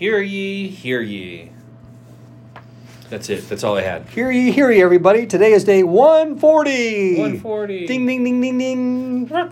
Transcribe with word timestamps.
Hear 0.00 0.20
ye, 0.22 0.68
hear 0.68 1.02
ye. 1.02 1.50
That's 3.10 3.28
it. 3.28 3.46
That's 3.50 3.62
all 3.62 3.76
I 3.76 3.82
had. 3.82 4.08
Hear 4.08 4.30
ye, 4.30 4.50
hear 4.50 4.70
ye, 4.70 4.80
everybody. 4.80 5.26
Today 5.26 5.52
is 5.52 5.62
day 5.62 5.82
140. 5.82 7.18
140. 7.18 7.86
Ding, 7.86 8.06
ding, 8.06 8.24
ding, 8.24 8.40
ding, 8.40 8.56
ding. 8.56 9.26
Boom. 9.26 9.50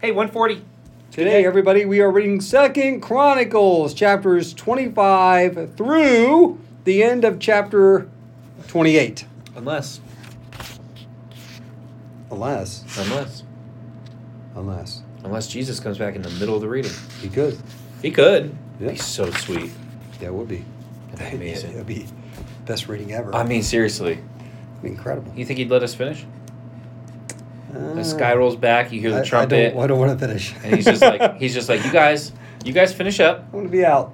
Hey, 0.00 0.12
140. 0.12 0.62
Today, 1.10 1.44
everybody, 1.44 1.84
we 1.84 2.00
are 2.00 2.12
reading 2.12 2.40
Second 2.40 3.00
Chronicles, 3.00 3.94
chapters 3.94 4.54
25 4.54 5.74
through 5.76 6.60
the 6.84 7.02
end 7.02 7.24
of 7.24 7.40
chapter 7.40 8.08
28. 8.68 9.26
Unless, 9.56 9.98
Unless, 12.30 12.84
unless, 12.96 13.42
unless 14.54 15.02
unless 15.24 15.46
Jesus 15.48 15.78
comes 15.80 15.98
back 15.98 16.14
in 16.16 16.22
the 16.22 16.30
middle 16.30 16.54
of 16.54 16.60
the 16.60 16.68
reading. 16.68 16.92
he 17.20 17.28
could. 17.28 17.58
He 18.02 18.10
could. 18.10 18.56
Yeah. 18.80 18.90
Be 18.90 18.96
so 18.96 19.30
sweet. 19.30 19.70
Yeah, 20.20 20.28
it 20.28 20.34
would 20.34 20.48
be. 20.48 20.64
That'd 21.12 21.38
be 21.40 21.46
amazing. 21.46 21.74
Would 21.76 21.86
be 21.86 22.06
best 22.66 22.88
reading 22.88 23.12
ever. 23.12 23.34
I 23.34 23.44
mean, 23.44 23.62
seriously. 23.62 24.12
It'd 24.12 24.82
be 24.82 24.88
incredible. 24.88 25.32
You 25.36 25.44
think 25.44 25.58
he'd 25.58 25.70
let 25.70 25.82
us 25.82 25.94
finish? 25.94 26.24
Uh, 27.74 27.94
The 27.94 28.04
sky 28.04 28.34
rolls 28.34 28.56
back. 28.56 28.92
You 28.92 29.00
hear 29.00 29.10
the 29.10 29.20
I 29.20 29.24
trumpet, 29.24 29.74
don't, 29.74 29.82
I 29.82 29.86
don't 29.86 29.98
want 30.00 30.18
to 30.18 30.26
finish. 30.26 30.54
and 30.64 30.74
he's 30.74 30.84
just 30.84 31.02
like, 31.02 31.36
he's 31.38 31.54
just 31.54 31.68
like, 31.68 31.84
you 31.84 31.92
guys, 31.92 32.32
you 32.64 32.72
guys 32.72 32.92
finish 32.94 33.20
up. 33.20 33.44
I 33.52 33.56
want 33.56 33.66
to 33.68 33.72
be 33.72 33.84
out. 33.84 34.12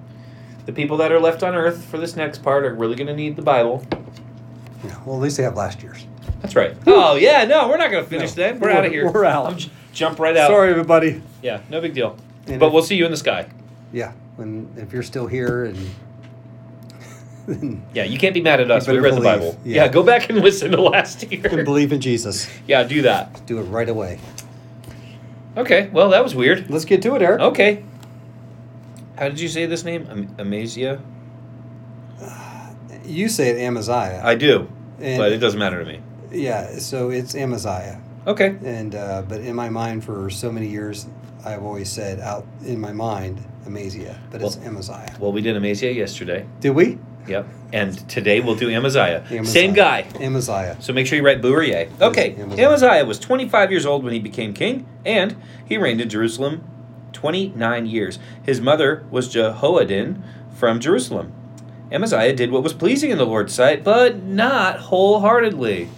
The 0.67 0.73
people 0.73 0.97
that 0.99 1.13
are 1.13 1.21
left 1.21 1.43
on 1.43 1.55
Earth 1.55 1.85
for 1.85 1.99
this 1.99 2.17
next 2.17 2.43
part 2.43 2.65
are 2.65 2.75
really 2.75 2.95
going 2.97 3.07
to 3.07 3.15
need 3.17 3.37
the 3.37 3.43
Bible. 3.43 3.85
Yeah, 4.85 4.97
well, 5.07 5.17
at 5.17 5.23
least 5.23 5.37
they 5.39 5.43
have 5.45 5.57
last 5.57 5.83
year's. 5.83 6.05
That's 6.43 6.55
right. 6.55 6.77
Oh 6.87 7.17
yeah, 7.17 7.45
no, 7.45 7.69
we're 7.69 7.79
not 7.79 7.91
going 7.91 8.05
to 8.05 8.11
finish 8.11 8.31
No. 8.37 8.43
then. 8.45 8.61
We're, 8.61 8.69
We're- 8.69 8.79
out 8.79 8.85
of 8.87 8.93
here. 8.93 9.11
we're 9.11 9.25
out. 9.25 9.69
Jump 9.99 10.21
right 10.21 10.37
out. 10.37 10.47
Sorry, 10.47 10.71
everybody. 10.71 11.21
Yeah, 11.43 11.61
no 11.69 11.81
big 11.81 11.93
deal. 11.93 12.17
And 12.47 12.61
but 12.61 12.67
if- 12.67 12.73
we'll 12.73 12.85
see 12.85 12.95
you 12.95 13.05
in 13.05 13.11
the 13.11 13.17
sky. 13.17 13.49
Yeah, 13.93 14.13
when 14.37 14.69
if 14.77 14.93
you're 14.93 15.03
still 15.03 15.27
here 15.27 15.65
and 15.65 15.91
Yeah, 17.95 18.05
you 18.05 18.17
can't 18.17 18.33
be 18.33 18.41
mad 18.41 18.61
at 18.61 18.71
us. 18.71 18.87
We 18.87 18.99
read 18.99 19.15
the. 19.17 19.21
Bible. 19.21 19.59
Yeah. 19.65 19.85
Yeah. 19.85 19.89
go 19.89 20.05
back 20.05 20.31
and 20.31 20.39
listen 20.49 20.71
to 20.71 20.81
last 20.81 21.25
year. 21.33 21.65
believe 21.65 21.93
in 21.93 22.01
Jesus, 22.01 22.49
yeah, 22.69 22.85
do 22.85 23.03
that. 23.03 23.45
do 23.47 23.59
it 23.59 23.63
right 23.65 23.89
away. 23.89 24.21
Okay, 25.57 25.89
well, 25.93 26.11
that 26.11 26.23
was 26.23 26.33
weird. 26.33 26.71
Let's 26.71 26.85
get 26.85 27.03
to 27.03 27.17
it, 27.17 27.23
Eric. 27.23 27.41
Okay. 27.41 27.83
How 29.19 29.29
did 29.29 29.41
you 29.41 29.49
say 29.49 29.67
this 29.67 29.83
name? 29.83 30.07
Am- 30.09 30.29
Amazia? 30.39 31.01
You 33.05 33.29
say 33.29 33.49
it 33.49 33.57
Amaziah. 33.59 34.21
I 34.23 34.37
do, 34.37 34.69
And- 35.01 35.19
but 35.19 35.33
it 35.33 35.39
doesn't 35.39 35.59
matter 35.59 35.81
to 35.83 35.85
me. 35.91 35.99
yeah, 36.31 36.79
so 36.79 37.11
it's 37.11 37.35
Amaziah. 37.35 37.99
Okay. 38.29 38.57
And 38.63 38.95
uh, 38.95 39.23
but 39.23 39.41
in 39.41 39.57
my 39.57 39.71
mind, 39.71 40.05
for 40.05 40.29
so 40.29 40.53
many 40.53 40.69
years, 40.69 41.07
I've 41.47 41.63
always 41.63 41.91
said 41.91 42.21
out 42.21 42.47
in 42.63 42.79
my 42.79 42.93
mind 42.93 43.43
Amazia, 43.67 44.19
but 44.31 44.43
it's 44.43 44.59
Amaziah. 44.59 45.17
Well, 45.19 45.33
we 45.33 45.41
did 45.41 45.57
Amazia 45.57 45.95
yesterday. 45.95 46.47
Did 46.61 46.71
we? 46.71 46.99
Yep. 47.27 47.47
And 47.73 48.09
today 48.09 48.41
we'll 48.41 48.55
do 48.55 48.71
Amaziah. 48.71 49.25
Amaziah. 49.31 49.45
Same 49.45 49.73
guy. 49.73 50.07
Amaziah. 50.21 50.77
So 50.81 50.93
make 50.93 51.07
sure 51.07 51.17
you 51.17 51.25
write 51.25 51.43
yay. 51.43 51.89
Okay. 52.01 52.35
Amaziah. 52.39 52.67
Amaziah 52.67 53.05
was 53.05 53.19
25 53.19 53.71
years 53.71 53.87
old 53.87 54.05
when 54.05 54.13
he 54.13 54.19
became 54.19 54.53
king, 54.53 54.87
and 55.05 55.37
he 55.67 55.79
reigned 55.79 56.01
in 56.01 56.09
Jerusalem 56.09 56.65
29 57.13 57.87
years. 57.87 58.19
His 58.43 58.61
mother 58.61 59.05
was 59.11 59.35
Jehoaddin 59.35 60.23
from 60.55 60.81
Jerusalem. 60.81 61.33
Amaziah 61.91 62.35
did 62.35 62.51
what 62.51 62.63
was 62.63 62.75
pleasing 62.75 63.11
in 63.11 63.19
the 63.19 63.27
Lord's 63.27 63.55
sight, 63.55 63.83
but 63.83 64.23
not 64.23 64.81
wholeheartedly. 64.81 65.89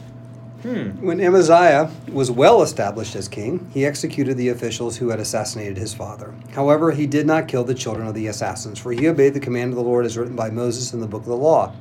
Hmm. 0.63 0.91
When 1.05 1.21
Amaziah 1.21 1.91
was 2.13 2.31
well 2.31 2.61
established 2.61 3.17
as 3.17 3.29
king, 3.29 3.71
he 3.73 3.87
executed 3.87 4.37
the 4.37 4.49
officials 4.49 4.99
who 4.99 5.09
had 5.09 5.19
assassinated 5.19 5.79
his 5.79 5.95
father. 5.95 6.35
However, 6.53 6.93
he 6.93 7.07
did 7.07 7.27
not 7.27 7.49
kill 7.49 7.65
the 7.65 7.75
children 7.75 8.07
of 8.07 8.15
the 8.15 8.27
assassins, 8.27 8.79
for 8.79 8.93
he 8.93 9.09
obeyed 9.09 9.33
the 9.33 9.41
command 9.41 9.73
of 9.73 9.77
the 9.77 9.83
Lord 9.83 10.05
as 10.05 10.19
written 10.19 10.37
by 10.37 10.51
Moses 10.51 10.93
in 10.93 11.01
the 11.01 11.07
book 11.07 11.23
of 11.23 11.29
the 11.29 11.37
law, 11.37 11.75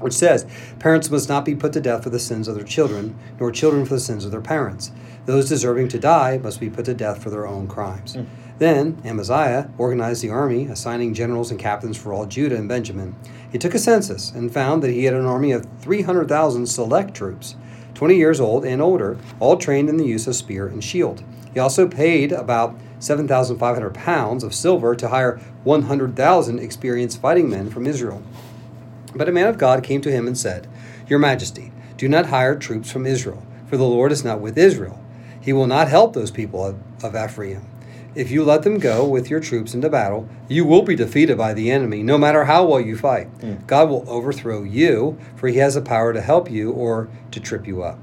which 0.00 0.12
says, 0.12 0.44
Parents 0.80 1.08
must 1.08 1.28
not 1.28 1.44
be 1.44 1.54
put 1.54 1.72
to 1.74 1.80
death 1.80 2.02
for 2.02 2.10
the 2.10 2.18
sins 2.18 2.48
of 2.48 2.56
their 2.56 2.64
children, 2.64 3.16
nor 3.38 3.52
children 3.52 3.84
for 3.84 3.94
the 3.94 4.00
sins 4.00 4.24
of 4.24 4.32
their 4.32 4.40
parents. 4.40 4.90
Those 5.26 5.48
deserving 5.48 5.88
to 5.88 5.98
die 5.98 6.38
must 6.38 6.58
be 6.58 6.70
put 6.70 6.86
to 6.86 6.94
death 6.94 7.22
for 7.22 7.30
their 7.30 7.46
own 7.46 7.68
crimes. 7.68 8.16
Then 8.58 9.00
Amaziah 9.04 9.70
organized 9.78 10.22
the 10.22 10.30
army, 10.30 10.66
assigning 10.66 11.14
generals 11.14 11.50
and 11.50 11.58
captains 11.58 11.96
for 11.96 12.12
all 12.12 12.26
Judah 12.26 12.56
and 12.56 12.68
Benjamin. 12.68 13.16
He 13.50 13.58
took 13.58 13.74
a 13.74 13.78
census 13.78 14.30
and 14.30 14.52
found 14.52 14.82
that 14.82 14.90
he 14.90 15.04
had 15.04 15.14
an 15.14 15.26
army 15.26 15.52
of 15.52 15.66
300,000 15.80 16.66
select 16.66 17.14
troops. 17.14 17.56
20 17.94 18.16
years 18.16 18.40
old 18.40 18.64
and 18.64 18.82
older, 18.82 19.16
all 19.40 19.56
trained 19.56 19.88
in 19.88 19.96
the 19.96 20.06
use 20.06 20.26
of 20.26 20.34
spear 20.34 20.66
and 20.66 20.82
shield. 20.82 21.22
He 21.52 21.60
also 21.60 21.88
paid 21.88 22.32
about 22.32 22.76
7,500 22.98 23.94
pounds 23.94 24.42
of 24.42 24.54
silver 24.54 24.94
to 24.96 25.08
hire 25.08 25.40
100,000 25.62 26.58
experienced 26.58 27.20
fighting 27.20 27.48
men 27.48 27.70
from 27.70 27.86
Israel. 27.86 28.22
But 29.14 29.28
a 29.28 29.32
man 29.32 29.46
of 29.46 29.58
God 29.58 29.84
came 29.84 30.00
to 30.02 30.10
him 30.10 30.26
and 30.26 30.36
said, 30.36 30.66
Your 31.06 31.18
Majesty, 31.18 31.72
do 31.96 32.08
not 32.08 32.26
hire 32.26 32.56
troops 32.56 32.90
from 32.90 33.06
Israel, 33.06 33.46
for 33.66 33.76
the 33.76 33.84
Lord 33.84 34.10
is 34.10 34.24
not 34.24 34.40
with 34.40 34.58
Israel. 34.58 35.00
He 35.40 35.52
will 35.52 35.66
not 35.66 35.88
help 35.88 36.14
those 36.14 36.30
people 36.30 36.64
of, 36.64 36.76
of 37.04 37.14
Ephraim. 37.14 37.64
If 38.14 38.30
you 38.30 38.44
let 38.44 38.62
them 38.62 38.78
go 38.78 39.04
with 39.04 39.28
your 39.28 39.40
troops 39.40 39.74
into 39.74 39.90
battle, 39.90 40.28
you 40.48 40.64
will 40.64 40.82
be 40.82 40.94
defeated 40.94 41.36
by 41.36 41.52
the 41.52 41.72
enemy, 41.72 42.04
no 42.04 42.16
matter 42.16 42.44
how 42.44 42.64
well 42.64 42.80
you 42.80 42.96
fight. 42.96 43.26
Hmm. 43.40 43.54
God 43.66 43.88
will 43.88 44.08
overthrow 44.08 44.62
you, 44.62 45.18
for 45.34 45.48
he 45.48 45.56
has 45.58 45.74
the 45.74 45.82
power 45.82 46.12
to 46.12 46.20
help 46.20 46.48
you 46.48 46.70
or 46.70 47.08
to 47.32 47.40
trip 47.40 47.66
you 47.66 47.82
up. 47.82 47.98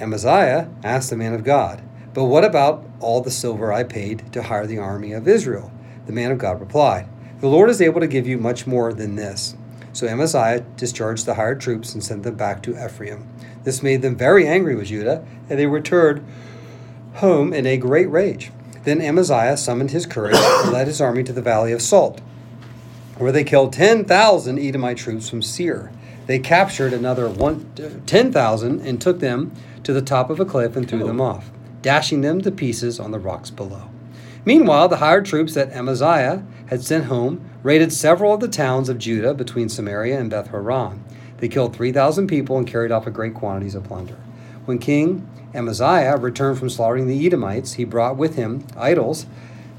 Amaziah 0.00 0.70
asked 0.84 1.10
the 1.10 1.16
man 1.16 1.34
of 1.34 1.42
God, 1.42 1.82
But 2.14 2.26
what 2.26 2.44
about 2.44 2.86
all 3.00 3.20
the 3.20 3.32
silver 3.32 3.72
I 3.72 3.82
paid 3.82 4.32
to 4.32 4.44
hire 4.44 4.66
the 4.66 4.78
army 4.78 5.12
of 5.12 5.26
Israel? 5.26 5.72
The 6.06 6.12
man 6.12 6.30
of 6.30 6.38
God 6.38 6.60
replied, 6.60 7.08
The 7.40 7.48
Lord 7.48 7.68
is 7.68 7.80
able 7.80 8.00
to 8.00 8.06
give 8.06 8.28
you 8.28 8.38
much 8.38 8.64
more 8.64 8.92
than 8.92 9.16
this. 9.16 9.56
So 9.92 10.06
Amaziah 10.06 10.60
discharged 10.76 11.26
the 11.26 11.34
hired 11.34 11.60
troops 11.60 11.94
and 11.94 12.04
sent 12.04 12.22
them 12.22 12.36
back 12.36 12.62
to 12.62 12.84
Ephraim. 12.84 13.26
This 13.64 13.82
made 13.82 14.02
them 14.02 14.14
very 14.14 14.46
angry 14.46 14.76
with 14.76 14.86
Judah, 14.86 15.26
and 15.50 15.58
they 15.58 15.66
returned 15.66 16.24
home 17.14 17.52
in 17.52 17.66
a 17.66 17.76
great 17.76 18.08
rage. 18.08 18.52
Then 18.86 19.02
Amaziah 19.02 19.56
summoned 19.56 19.90
his 19.90 20.06
courage 20.06 20.36
and 20.36 20.72
led 20.72 20.86
his 20.86 21.00
army 21.00 21.24
to 21.24 21.32
the 21.32 21.42
valley 21.42 21.72
of 21.72 21.82
Salt, 21.82 22.20
where 23.18 23.32
they 23.32 23.42
killed 23.42 23.72
10,000 23.72 24.58
Edomite 24.60 24.96
troops 24.96 25.28
from 25.28 25.42
Seir. 25.42 25.90
They 26.26 26.38
captured 26.38 26.92
another 26.92 27.28
10,000 28.06 28.80
and 28.80 29.00
took 29.00 29.18
them 29.18 29.52
to 29.82 29.92
the 29.92 30.00
top 30.00 30.30
of 30.30 30.38
a 30.38 30.44
cliff 30.44 30.76
and 30.76 30.88
threw 30.88 31.02
them 31.02 31.20
oh. 31.20 31.24
off, 31.24 31.50
dashing 31.82 32.20
them 32.20 32.40
to 32.42 32.52
pieces 32.52 33.00
on 33.00 33.10
the 33.10 33.18
rocks 33.18 33.50
below. 33.50 33.90
Meanwhile, 34.44 34.86
the 34.86 34.98
hired 34.98 35.26
troops 35.26 35.54
that 35.54 35.72
Amaziah 35.72 36.44
had 36.66 36.84
sent 36.84 37.06
home 37.06 37.44
raided 37.64 37.92
several 37.92 38.34
of 38.34 38.40
the 38.40 38.46
towns 38.46 38.88
of 38.88 38.98
Judah 38.98 39.34
between 39.34 39.68
Samaria 39.68 40.16
and 40.16 40.30
Beth 40.30 40.50
Horon. 40.50 41.02
They 41.38 41.48
killed 41.48 41.74
3,000 41.74 42.28
people 42.28 42.56
and 42.56 42.68
carried 42.68 42.92
off 42.92 43.08
a 43.08 43.10
great 43.10 43.34
quantities 43.34 43.74
of 43.74 43.82
plunder. 43.82 44.16
When 44.64 44.78
King 44.78 45.28
Amaziah 45.56 46.16
returned 46.16 46.58
from 46.58 46.68
slaughtering 46.68 47.06
the 47.06 47.26
Edomites, 47.26 47.74
he 47.74 47.84
brought 47.84 48.16
with 48.16 48.36
him 48.36 48.66
idols 48.76 49.26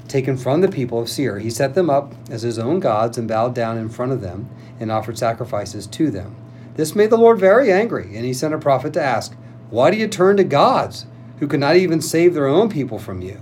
taken 0.08 0.36
from 0.36 0.60
the 0.60 0.68
people 0.68 1.00
of 1.00 1.08
Seir. 1.08 1.38
He 1.38 1.50
set 1.50 1.74
them 1.74 1.88
up 1.88 2.14
as 2.30 2.42
his 2.42 2.58
own 2.58 2.80
gods 2.80 3.18
and 3.18 3.28
bowed 3.28 3.54
down 3.54 3.78
in 3.78 3.88
front 3.88 4.12
of 4.12 4.20
them 4.20 4.48
and 4.80 4.90
offered 4.90 5.18
sacrifices 5.18 5.86
to 5.86 6.10
them. 6.10 6.34
This 6.74 6.96
made 6.96 7.10
the 7.10 7.16
Lord 7.16 7.38
very 7.38 7.72
angry, 7.72 8.16
and 8.16 8.24
he 8.24 8.32
sent 8.32 8.54
a 8.54 8.58
prophet 8.58 8.92
to 8.94 9.02
ask, 9.02 9.34
Why 9.70 9.90
do 9.90 9.96
you 9.96 10.08
turn 10.08 10.36
to 10.38 10.44
gods 10.44 11.06
who 11.38 11.46
could 11.46 11.60
not 11.60 11.76
even 11.76 12.00
save 12.00 12.34
their 12.34 12.46
own 12.46 12.68
people 12.68 12.98
from 12.98 13.20
you? 13.20 13.40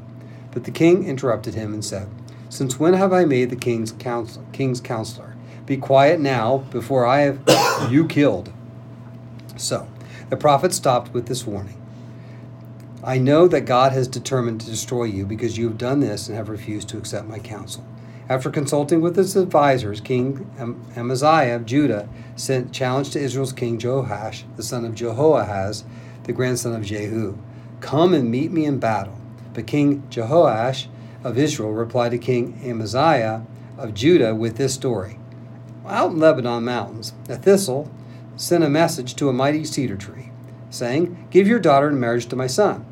But 0.50 0.64
the 0.64 0.70
king 0.70 1.04
interrupted 1.04 1.54
him 1.54 1.72
and 1.72 1.84
said, 1.84 2.08
Since 2.48 2.78
when 2.78 2.94
have 2.94 3.12
I 3.12 3.24
made 3.24 3.50
the 3.50 3.56
king's, 3.56 3.92
counsel, 3.92 4.44
king's 4.52 4.80
counselor? 4.80 5.36
Be 5.66 5.76
quiet 5.76 6.20
now 6.20 6.58
before 6.70 7.06
I 7.06 7.20
have 7.20 7.40
you 7.90 8.06
killed. 8.06 8.52
So 9.56 9.88
the 10.30 10.36
prophet 10.36 10.72
stopped 10.72 11.12
with 11.12 11.26
this 11.26 11.46
warning. 11.46 11.80
I 13.06 13.18
know 13.18 13.46
that 13.46 13.66
God 13.66 13.92
has 13.92 14.08
determined 14.08 14.60
to 14.62 14.66
destroy 14.66 15.04
you 15.04 15.24
because 15.24 15.56
you 15.56 15.68
have 15.68 15.78
done 15.78 16.00
this 16.00 16.26
and 16.26 16.36
have 16.36 16.48
refused 16.48 16.88
to 16.88 16.98
accept 16.98 17.28
my 17.28 17.38
counsel. 17.38 17.84
After 18.28 18.50
consulting 18.50 19.00
with 19.00 19.14
his 19.14 19.36
advisors, 19.36 20.00
King 20.00 20.50
Am- 20.58 20.84
Amaziah 20.96 21.54
of 21.54 21.66
Judah 21.66 22.08
sent 22.34 22.72
challenge 22.72 23.10
to 23.10 23.20
Israel's 23.20 23.52
king 23.52 23.78
Joash, 23.78 24.44
the 24.56 24.64
son 24.64 24.84
of 24.84 24.96
Jehoahaz, 24.96 25.84
the 26.24 26.32
grandson 26.32 26.74
of 26.74 26.84
Jehu. 26.84 27.38
Come 27.78 28.12
and 28.12 28.28
meet 28.28 28.50
me 28.50 28.64
in 28.64 28.80
battle. 28.80 29.16
But 29.54 29.68
King 29.68 30.02
Jehoash 30.10 30.88
of 31.22 31.38
Israel 31.38 31.70
replied 31.70 32.10
to 32.10 32.18
King 32.18 32.60
Amaziah 32.64 33.46
of 33.78 33.94
Judah 33.94 34.34
with 34.34 34.56
this 34.56 34.74
story. 34.74 35.20
Out 35.86 36.10
in 36.10 36.18
Lebanon 36.18 36.64
mountains, 36.64 37.12
a 37.28 37.36
thistle 37.36 37.88
sent 38.34 38.64
a 38.64 38.68
message 38.68 39.14
to 39.14 39.28
a 39.28 39.32
mighty 39.32 39.64
cedar 39.64 39.96
tree, 39.96 40.32
saying, 40.70 41.28
Give 41.30 41.46
your 41.46 41.60
daughter 41.60 41.88
in 41.90 42.00
marriage 42.00 42.26
to 42.26 42.34
my 42.34 42.48
son. 42.48 42.84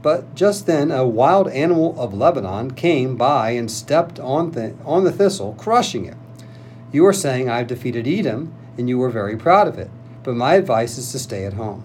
But 0.00 0.34
just 0.34 0.66
then 0.66 0.90
a 0.90 1.06
wild 1.06 1.48
animal 1.48 1.98
of 2.00 2.14
Lebanon 2.14 2.72
came 2.72 3.16
by 3.16 3.50
and 3.50 3.70
stepped 3.70 4.20
on 4.20 4.52
the, 4.52 4.74
on 4.84 5.04
the 5.04 5.12
thistle, 5.12 5.54
crushing 5.58 6.04
it. 6.04 6.16
You 6.92 7.04
are 7.06 7.12
saying, 7.12 7.50
I've 7.50 7.66
defeated 7.66 8.06
Edom, 8.06 8.54
and 8.76 8.88
you 8.88 9.02
are 9.02 9.10
very 9.10 9.36
proud 9.36 9.66
of 9.66 9.78
it. 9.78 9.90
But 10.22 10.36
my 10.36 10.54
advice 10.54 10.98
is 10.98 11.10
to 11.12 11.18
stay 11.18 11.44
at 11.44 11.54
home. 11.54 11.84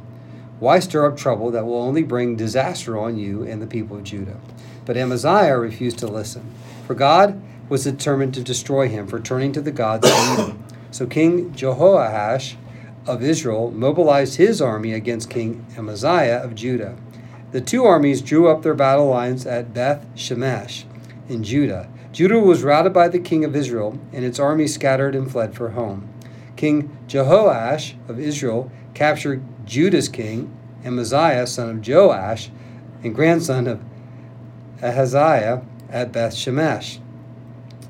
Why 0.59 0.79
stir 0.79 1.05
up 1.07 1.17
trouble 1.17 1.51
that 1.51 1.65
will 1.65 1.81
only 1.81 2.03
bring 2.03 2.35
disaster 2.35 2.97
on 2.97 3.17
you 3.17 3.43
and 3.43 3.61
the 3.61 3.67
people 3.67 3.97
of 3.97 4.03
Judah? 4.03 4.37
But 4.85 4.95
Amaziah 4.95 5.57
refused 5.57 5.97
to 5.99 6.07
listen, 6.07 6.53
for 6.85 6.93
God 6.93 7.41
was 7.67 7.83
determined 7.83 8.33
to 8.35 8.43
destroy 8.43 8.87
him 8.87 9.07
for 9.07 9.19
turning 9.19 9.51
to 9.53 9.61
the 9.61 9.71
gods 9.71 10.07
of 10.07 10.13
Edom. 10.13 10.63
So 10.91 11.07
King 11.07 11.51
Jehoash 11.51 12.55
of 13.07 13.23
Israel 13.23 13.71
mobilized 13.71 14.35
his 14.35 14.61
army 14.61 14.93
against 14.93 15.29
King 15.29 15.65
Amaziah 15.77 16.41
of 16.43 16.55
Judah. 16.55 16.95
The 17.53 17.61
two 17.61 17.85
armies 17.85 18.23
drew 18.23 18.47
up 18.47 18.63
their 18.63 18.73
battle 18.73 19.05
lines 19.05 19.45
at 19.45 19.75
Beth 19.75 20.03
Shemesh 20.15 20.85
in 21.29 21.43
Judah. 21.43 21.87
Judah 22.11 22.39
was 22.39 22.63
routed 22.63 22.93
by 22.93 23.07
the 23.07 23.19
king 23.19 23.45
of 23.45 23.55
Israel, 23.55 23.99
and 24.11 24.25
its 24.25 24.39
army 24.39 24.65
scattered 24.65 25.13
and 25.13 25.31
fled 25.31 25.53
for 25.53 25.69
home. 25.69 26.09
King 26.55 26.97
Jehoash 27.07 27.93
of 28.09 28.19
Israel 28.19 28.71
captured 28.95 29.43
Judah's 29.67 30.09
king, 30.09 30.51
Amaziah, 30.83 31.45
son 31.45 31.69
of 31.69 31.87
Joash, 31.87 32.49
and 33.03 33.13
grandson 33.13 33.67
of 33.67 33.81
Ahaziah, 34.81 35.61
at 35.91 36.11
Beth 36.11 36.33
Shemesh. 36.33 36.97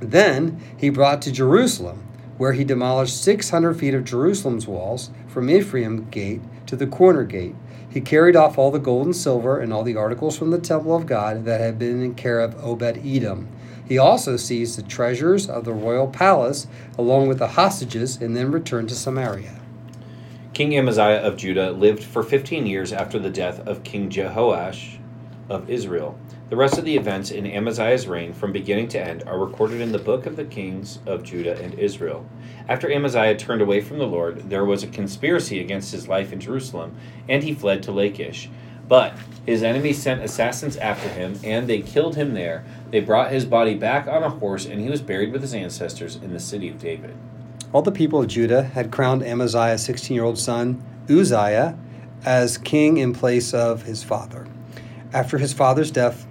Then 0.01 0.59
he 0.75 0.89
brought 0.89 1.21
to 1.21 1.31
Jerusalem, 1.31 2.03
where 2.37 2.53
he 2.53 2.63
demolished 2.63 3.21
600 3.23 3.73
feet 3.75 3.93
of 3.93 4.05
Jerusalem's 4.05 4.67
walls, 4.67 5.11
from 5.27 5.49
Ephraim 5.49 6.09
gate 6.09 6.41
to 6.67 6.75
the 6.75 6.87
corner 6.87 7.23
gate. 7.23 7.55
He 7.89 8.01
carried 8.01 8.35
off 8.35 8.57
all 8.57 8.71
the 8.71 8.79
gold 8.79 9.05
and 9.05 9.15
silver 9.15 9.59
and 9.59 9.71
all 9.71 9.83
the 9.83 9.95
articles 9.95 10.37
from 10.37 10.49
the 10.49 10.59
temple 10.59 10.95
of 10.95 11.05
God 11.05 11.45
that 11.45 11.61
had 11.61 11.77
been 11.77 12.01
in 12.01 12.15
care 12.15 12.39
of 12.39 12.55
Obed 12.63 13.05
Edom. 13.05 13.47
He 13.87 13.97
also 13.97 14.37
seized 14.37 14.77
the 14.77 14.83
treasures 14.83 15.47
of 15.47 15.65
the 15.65 15.73
royal 15.73 16.07
palace 16.07 16.67
along 16.97 17.27
with 17.27 17.37
the 17.37 17.49
hostages 17.49 18.19
and 18.21 18.35
then 18.35 18.51
returned 18.51 18.89
to 18.89 18.95
Samaria. 18.95 19.59
King 20.53 20.75
Amaziah 20.75 21.21
of 21.21 21.37
Judah 21.37 21.71
lived 21.71 22.03
for 22.03 22.23
15 22.23 22.65
years 22.65 22.93
after 22.93 23.19
the 23.19 23.29
death 23.29 23.59
of 23.67 23.83
King 23.83 24.09
Jehoash 24.09 24.97
of 25.49 25.69
Israel. 25.69 26.17
The 26.49 26.55
rest 26.55 26.77
of 26.77 26.85
the 26.85 26.95
events 26.95 27.31
in 27.31 27.47
Amaziah's 27.47 28.07
reign, 28.07 28.33
from 28.33 28.51
beginning 28.51 28.87
to 28.89 28.99
end, 28.99 29.23
are 29.25 29.39
recorded 29.39 29.81
in 29.81 29.91
the 29.91 29.99
book 29.99 30.25
of 30.25 30.35
the 30.35 30.45
kings 30.45 30.99
of 31.05 31.23
Judah 31.23 31.59
and 31.59 31.73
Israel. 31.75 32.25
After 32.69 32.91
Amaziah 32.91 33.35
turned 33.35 33.61
away 33.61 33.81
from 33.81 33.97
the 33.97 34.07
Lord, 34.07 34.49
there 34.49 34.65
was 34.65 34.83
a 34.83 34.87
conspiracy 34.87 35.59
against 35.59 35.91
his 35.91 36.07
life 36.07 36.31
in 36.31 36.39
Jerusalem, 36.39 36.95
and 37.27 37.43
he 37.43 37.53
fled 37.53 37.83
to 37.83 37.91
Lachish. 37.91 38.49
But 38.87 39.17
his 39.45 39.63
enemies 39.63 40.01
sent 40.01 40.21
assassins 40.21 40.77
after 40.77 41.09
him, 41.09 41.39
and 41.43 41.67
they 41.67 41.81
killed 41.81 42.15
him 42.15 42.33
there. 42.33 42.63
They 42.91 42.99
brought 42.99 43.31
his 43.31 43.45
body 43.45 43.75
back 43.75 44.07
on 44.07 44.23
a 44.23 44.29
horse, 44.29 44.65
and 44.65 44.79
he 44.79 44.89
was 44.89 45.01
buried 45.01 45.31
with 45.31 45.41
his 45.41 45.53
ancestors 45.53 46.15
in 46.17 46.33
the 46.33 46.39
city 46.39 46.69
of 46.69 46.79
David. 46.79 47.15
All 47.71 47.81
the 47.81 47.91
people 47.91 48.21
of 48.21 48.27
Judah 48.27 48.63
had 48.63 48.91
crowned 48.91 49.23
Amaziah's 49.23 49.83
16 49.83 50.13
year 50.13 50.23
old 50.23 50.37
son, 50.37 50.83
Uzziah, 51.09 51.77
as 52.23 52.57
king 52.57 52.97
in 52.97 53.13
place 53.13 53.53
of 53.53 53.83
his 53.83 54.03
father. 54.03 54.47
After 55.13 55.37
his 55.37 55.53
father's 55.53 55.91
death, 55.91 56.25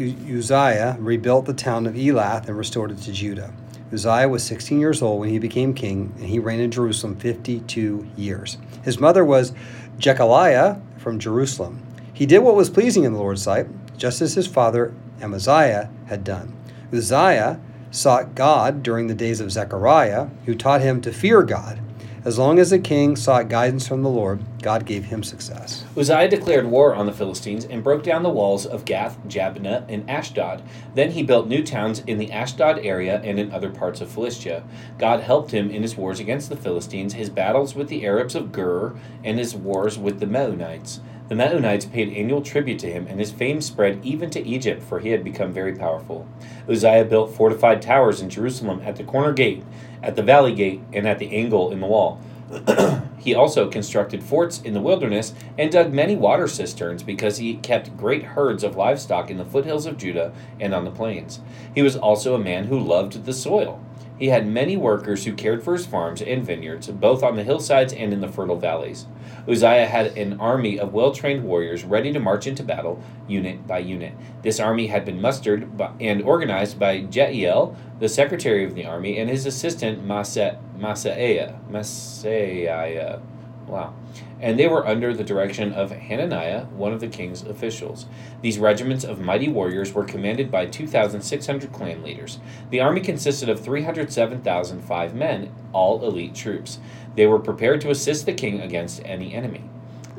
Uzziah 0.00 0.96
rebuilt 0.98 1.44
the 1.44 1.52
town 1.52 1.86
of 1.86 1.94
Elath 1.94 2.48
and 2.48 2.56
restored 2.56 2.90
it 2.90 2.98
to 3.02 3.12
Judah. 3.12 3.52
Uzziah 3.92 4.30
was 4.30 4.42
16 4.42 4.80
years 4.80 5.02
old 5.02 5.20
when 5.20 5.28
he 5.28 5.38
became 5.38 5.74
king, 5.74 6.10
and 6.16 6.26
he 6.26 6.38
reigned 6.38 6.62
in 6.62 6.70
Jerusalem 6.70 7.16
52 7.16 8.08
years. 8.16 8.56
His 8.82 8.98
mother 8.98 9.26
was 9.26 9.52
Jecoliah 9.98 10.80
from 10.96 11.18
Jerusalem. 11.18 11.86
He 12.14 12.24
did 12.24 12.38
what 12.38 12.56
was 12.56 12.70
pleasing 12.70 13.04
in 13.04 13.12
the 13.12 13.18
Lord's 13.18 13.42
sight, 13.42 13.66
just 13.98 14.22
as 14.22 14.32
his 14.32 14.46
father 14.46 14.94
Amaziah 15.20 15.90
had 16.06 16.24
done. 16.24 16.56
Uzziah 16.94 17.60
sought 17.90 18.34
God 18.34 18.82
during 18.82 19.06
the 19.06 19.14
days 19.14 19.40
of 19.40 19.52
Zechariah, 19.52 20.28
who 20.46 20.54
taught 20.54 20.80
him 20.80 21.02
to 21.02 21.12
fear 21.12 21.42
God. 21.42 21.78
As 22.24 22.38
long 22.38 22.58
as 22.58 22.70
the 22.70 22.78
king 22.78 23.16
sought 23.16 23.50
guidance 23.50 23.86
from 23.86 24.02
the 24.02 24.08
Lord, 24.08 24.40
God 24.62 24.86
gave 24.86 25.04
him 25.04 25.22
success. 25.22 25.84
Uzziah 25.94 26.26
declared 26.26 26.64
war 26.64 26.94
on 26.94 27.04
the 27.04 27.12
Philistines 27.12 27.66
and 27.66 27.84
broke 27.84 28.02
down 28.02 28.22
the 28.22 28.30
walls 28.30 28.64
of 28.64 28.86
Gath, 28.86 29.18
Jabneh, 29.28 29.84
and 29.90 30.08
Ashdod. 30.08 30.62
Then 30.94 31.10
he 31.10 31.22
built 31.22 31.48
new 31.48 31.62
towns 31.62 31.98
in 32.06 32.16
the 32.16 32.32
Ashdod 32.32 32.78
area 32.78 33.20
and 33.22 33.38
in 33.38 33.52
other 33.52 33.68
parts 33.68 34.00
of 34.00 34.08
Philistia. 34.10 34.64
God 34.96 35.20
helped 35.20 35.50
him 35.50 35.70
in 35.70 35.82
his 35.82 35.98
wars 35.98 36.18
against 36.18 36.48
the 36.48 36.56
Philistines, 36.56 37.12
his 37.12 37.28
battles 37.28 37.74
with 37.74 37.88
the 37.88 38.06
Arabs 38.06 38.34
of 38.34 38.52
Gur, 38.52 38.94
and 39.22 39.38
his 39.38 39.54
wars 39.54 39.98
with 39.98 40.18
the 40.18 40.26
Meunites. 40.26 41.00
The 41.26 41.34
Meunites 41.34 41.90
paid 41.90 42.12
annual 42.12 42.42
tribute 42.42 42.78
to 42.80 42.92
him, 42.92 43.06
and 43.08 43.18
his 43.18 43.32
fame 43.32 43.62
spread 43.62 44.00
even 44.04 44.28
to 44.30 44.46
Egypt, 44.46 44.82
for 44.82 45.00
he 45.00 45.08
had 45.08 45.24
become 45.24 45.54
very 45.54 45.74
powerful. 45.74 46.28
Uzziah 46.68 47.06
built 47.06 47.34
fortified 47.34 47.80
towers 47.80 48.20
in 48.20 48.28
Jerusalem 48.28 48.82
at 48.84 48.96
the 48.96 49.04
corner 49.04 49.32
gate, 49.32 49.64
at 50.02 50.16
the 50.16 50.22
valley 50.22 50.54
gate, 50.54 50.82
and 50.92 51.08
at 51.08 51.18
the 51.18 51.34
angle 51.34 51.72
in 51.72 51.80
the 51.80 51.86
wall. 51.86 52.20
he 53.18 53.34
also 53.34 53.70
constructed 53.70 54.22
forts 54.22 54.60
in 54.60 54.74
the 54.74 54.82
wilderness 54.82 55.32
and 55.56 55.72
dug 55.72 55.94
many 55.94 56.14
water 56.14 56.46
cisterns 56.46 57.02
because 57.02 57.38
he 57.38 57.54
kept 57.54 57.96
great 57.96 58.22
herds 58.22 58.62
of 58.62 58.76
livestock 58.76 59.30
in 59.30 59.38
the 59.38 59.46
foothills 59.46 59.86
of 59.86 59.96
Judah 59.96 60.30
and 60.60 60.74
on 60.74 60.84
the 60.84 60.90
plains. 60.90 61.40
He 61.74 61.80
was 61.80 61.96
also 61.96 62.34
a 62.34 62.38
man 62.38 62.64
who 62.64 62.78
loved 62.78 63.24
the 63.24 63.32
soil. 63.32 63.80
He 64.18 64.28
had 64.28 64.46
many 64.46 64.76
workers 64.76 65.24
who 65.24 65.32
cared 65.32 65.64
for 65.64 65.72
his 65.72 65.86
farms 65.86 66.22
and 66.22 66.44
vineyards, 66.44 66.86
both 66.88 67.22
on 67.22 67.36
the 67.36 67.42
hillsides 67.42 67.92
and 67.92 68.12
in 68.12 68.20
the 68.20 68.28
fertile 68.28 68.56
valleys. 68.56 69.06
Uzziah 69.48 69.86
had 69.86 70.16
an 70.16 70.40
army 70.40 70.78
of 70.78 70.92
well 70.92 71.12
trained 71.12 71.44
warriors 71.44 71.84
ready 71.84 72.12
to 72.12 72.20
march 72.20 72.46
into 72.46 72.62
battle, 72.62 73.02
unit 73.26 73.66
by 73.66 73.78
unit. 73.78 74.14
This 74.42 74.60
army 74.60 74.86
had 74.86 75.04
been 75.04 75.20
mustered 75.20 75.76
by, 75.76 75.90
and 76.00 76.22
organized 76.22 76.78
by 76.78 77.00
Jeiel, 77.02 77.76
the 77.98 78.08
secretary 78.08 78.64
of 78.64 78.74
the 78.74 78.86
army, 78.86 79.18
and 79.18 79.28
his 79.28 79.46
assistant 79.46 80.06
Masa, 80.06 80.58
Maaseiah. 80.78 81.58
Maaseiah. 81.68 83.20
Wow. 83.74 83.92
And 84.40 84.56
they 84.56 84.68
were 84.68 84.86
under 84.86 85.12
the 85.12 85.24
direction 85.24 85.72
of 85.72 85.90
Hananiah, 85.90 86.66
one 86.66 86.92
of 86.92 87.00
the 87.00 87.08
king's 87.08 87.42
officials. 87.42 88.06
These 88.40 88.60
regiments 88.60 89.02
of 89.02 89.18
mighty 89.18 89.48
warriors 89.48 89.92
were 89.92 90.04
commanded 90.04 90.48
by 90.48 90.66
2,600 90.66 91.72
clan 91.72 92.04
leaders. 92.04 92.38
The 92.70 92.78
army 92.78 93.00
consisted 93.00 93.48
of 93.48 93.58
307,005 93.58 95.14
men, 95.16 95.52
all 95.72 96.04
elite 96.04 96.36
troops. 96.36 96.78
They 97.16 97.26
were 97.26 97.40
prepared 97.40 97.80
to 97.80 97.90
assist 97.90 98.26
the 98.26 98.32
king 98.32 98.60
against 98.60 99.02
any 99.04 99.34
enemy. 99.34 99.64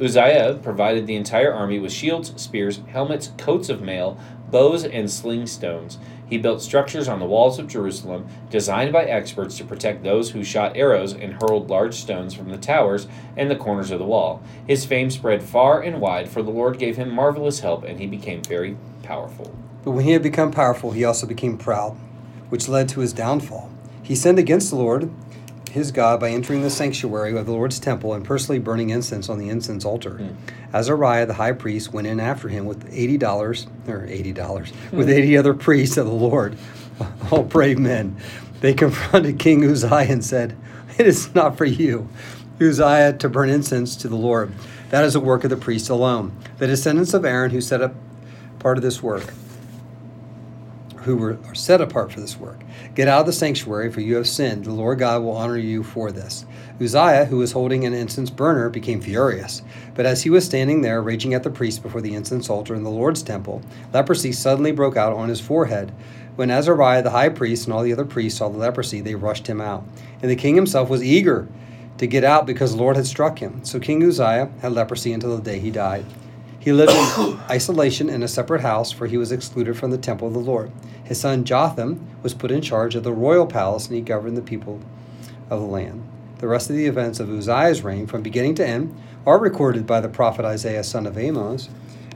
Uzziah 0.01 0.59
provided 0.61 1.07
the 1.07 1.15
entire 1.15 1.53
army 1.53 1.79
with 1.79 1.93
shields, 1.93 2.33
spears, 2.35 2.81
helmets, 2.87 3.31
coats 3.37 3.69
of 3.69 3.81
mail, 3.81 4.19
bows, 4.50 4.83
and 4.83 5.09
sling 5.09 5.47
stones. 5.47 5.97
He 6.27 6.38
built 6.38 6.62
structures 6.62 7.07
on 7.07 7.19
the 7.19 7.25
walls 7.25 7.59
of 7.59 7.68
Jerusalem, 7.68 8.27
designed 8.50 8.92
by 8.92 9.06
experts 9.06 9.57
to 9.57 9.63
protect 9.63 10.03
those 10.03 10.31
who 10.31 10.44
shot 10.44 10.75
arrows 10.75 11.13
and 11.13 11.33
hurled 11.33 11.69
large 11.69 11.95
stones 11.95 12.33
from 12.33 12.50
the 12.50 12.57
towers 12.57 13.07
and 13.38 13.50
the 13.50 13.56
corners 13.56 13.92
of 13.92 14.00
the 14.00 14.06
wall. 14.06 14.42
His 14.68 14.86
fame 14.86 15.12
spread 15.12 15.44
far 15.44 15.81
and 15.81 16.01
wide, 16.01 16.30
for 16.30 16.42
the 16.42 16.51
Lord 16.51 16.80
gave 16.80 16.97
him 16.97 17.13
marvelous 17.13 17.59
help, 17.59 17.83
and 17.83 18.00
he 18.00 18.07
became 18.07 18.42
very 18.42 18.75
powerful. 19.03 19.56
But 19.83 19.92
when 19.92 20.06
he 20.06 20.13
had 20.13 20.24
become 20.24 20.51
powerful, 20.51 20.91
he 20.91 21.03
also 21.03 21.27
became 21.27 21.60
proud, 21.60 21.96
which 22.50 22.67
led 22.67 22.89
to 22.89 23.01
his 23.01 23.13
downfall. 23.13 23.69
He 24.01 24.15
sinned 24.15 24.39
against 24.39 24.72
the 24.72 24.77
Lord 24.77 25.12
his 25.75 25.91
God 25.91 26.22
by 26.22 26.29
entering 26.29 26.62
the 26.62 26.70
sanctuary 26.70 27.38
of 27.38 27.46
the 27.46 27.51
Lord's 27.51 27.79
temple 27.79 28.13
and 28.13 28.24
personally 28.24 28.60
burning 28.60 28.91
incense 28.91 29.27
on 29.27 29.38
the 29.38 29.50
incense 29.50 29.84
altar. 29.84 30.12
Mm. 30.12 30.36
Azariah 30.74 31.25
the 31.25 31.34
high 31.34 31.51
priest 31.51 31.91
went 31.91 32.08
in 32.08 32.22
after 32.22 32.48
him 32.48 32.65
with 32.65 32.88
eighty 32.94 33.17
dollars 33.17 33.67
or 33.86 34.05
eighty 34.08 34.32
dollars 34.32 34.72
mm. 34.72 34.91
with 34.94 35.10
eighty 35.10 35.38
other 35.38 35.53
priests 35.53 35.98
of 35.98 36.05
the 36.05 36.13
Lord, 36.13 36.58
all 37.32 37.44
brave 37.44 37.77
men. 37.77 38.15
They 38.62 38.74
confronted 38.74 39.38
King 39.38 39.65
Uzziah 39.65 40.12
and 40.12 40.24
said, 40.24 40.55
"It 40.98 41.05
is 41.05 41.36
not 41.36 41.58
for 41.58 41.65
you, 41.65 42.08
Uzziah, 42.60 43.13
to 43.20 43.27
burn 43.27 43.50
incense 43.50 43.98
to 43.98 44.08
the 44.08 44.15
Lord. 44.15 44.53
That 44.91 45.03
is 45.03 45.13
a 45.13 45.20
work 45.20 45.44
of 45.44 45.50
the 45.50 45.58
priests 45.58 45.89
alone. 45.89 46.32
The 46.58 46.67
descendants 46.67 47.13
of 47.13 47.25
Aaron 47.25 47.51
who 47.51 47.60
set 47.60 47.82
up 47.82 47.94
part 48.60 48.77
of 48.77 48.84
this 48.84 49.03
work." 49.03 49.34
Who 51.05 51.15
were 51.15 51.38
are 51.45 51.55
set 51.55 51.81
apart 51.81 52.12
for 52.12 52.19
this 52.19 52.38
work. 52.38 52.59
Get 52.95 53.07
out 53.07 53.21
of 53.21 53.25
the 53.27 53.33
sanctuary, 53.33 53.91
for 53.91 54.01
you 54.01 54.15
have 54.15 54.27
sinned. 54.27 54.65
The 54.65 54.71
Lord 54.71 55.00
God 55.00 55.21
will 55.21 55.38
honor 55.38 55.57
you 55.57 55.83
for 55.83 56.12
this. 56.12 56.45
Uzziah, 56.81 57.25
who 57.25 57.38
was 57.38 57.51
holding 57.51 57.85
an 57.85 57.93
incense 57.93 58.31
burner, 58.31 58.69
became 58.69 59.00
furious. 59.00 59.62
But 59.93 60.07
as 60.07 60.24
he 60.24 60.31
was 60.31 60.45
standing 60.45 60.81
there, 60.81 61.01
raging 61.01 61.35
at 61.35 61.43
the 61.43 61.51
priest 61.51 61.83
before 61.83 62.01
the 62.01 62.15
incense 62.15 62.50
altar 62.50 62.74
in 62.74 62.83
the 62.83 62.89
Lord's 62.89 63.21
temple, 63.21 63.62
leprosy 63.93 64.31
suddenly 64.31 64.71
broke 64.71 64.97
out 64.97 65.13
on 65.13 65.29
his 65.29 65.39
forehead. 65.39 65.91
When 66.35 66.50
Azariah 66.50 67.03
the 67.03 67.12
high 67.12 67.29
priest 67.29 67.65
and 67.65 67.74
all 67.74 67.83
the 67.83 67.93
other 67.93 68.03
priests 68.03 68.39
saw 68.39 68.50
the 68.50 68.57
leprosy, 68.57 69.00
they 69.00 69.15
rushed 69.15 69.47
him 69.47 69.62
out. 69.62 69.85
And 70.21 70.29
the 70.29 70.35
king 70.35 70.55
himself 70.55 70.89
was 70.89 71.03
eager 71.03 71.47
to 72.00 72.07
get 72.07 72.24
out 72.24 72.45
because 72.45 72.71
the 72.71 72.81
Lord 72.81 72.95
had 72.95 73.05
struck 73.05 73.39
him. 73.39 73.63
So 73.63 73.79
King 73.79 74.03
Uzziah 74.03 74.51
had 74.62 74.74
leprosy 74.74 75.13
until 75.13 75.38
the 75.38 75.43
day 75.43 75.59
he 75.59 75.71
died. 75.71 76.05
He 76.65 76.74
lived 76.74 76.93
in 76.93 77.39
isolation 77.48 78.10
in 78.10 78.24
a 78.24 78.27
separate 78.27 78.62
house, 78.62 78.91
for 78.91 79.05
he 79.05 79.17
was 79.17 79.31
excluded 79.31 79.77
from 79.77 79.91
the 79.91 80.00
temple 80.00 80.27
of 80.27 80.34
the 80.34 80.39
Lord. 80.39 80.72
His 81.03 81.19
son 81.19 81.43
Jotham 81.43 82.07
was 82.24 82.34
put 82.34 82.50
in 82.50 82.63
charge 82.63 82.95
of 82.95 83.03
the 83.03 83.13
royal 83.13 83.45
palace, 83.45 83.86
and 83.86 83.95
he 83.95 84.01
governed 84.01 84.36
the 84.36 84.41
people 84.41 84.79
of 85.51 85.60
the 85.60 85.67
land. 85.67 86.03
The 86.39 86.48
rest 86.48 86.72
of 86.72 86.75
the 86.75 86.88
events 86.88 87.19
of 87.19 87.29
Uzziah's 87.29 87.84
reign, 87.84 88.07
from 88.07 88.24
beginning 88.24 88.55
to 88.55 88.67
end, 88.67 89.00
are 89.27 89.38
recorded 89.38 89.86
by 89.86 90.00
the 90.00 90.10
prophet 90.10 90.43
Isaiah, 90.43 90.84
son 90.84 91.05
of 91.05 91.19
Amos. 91.19 91.69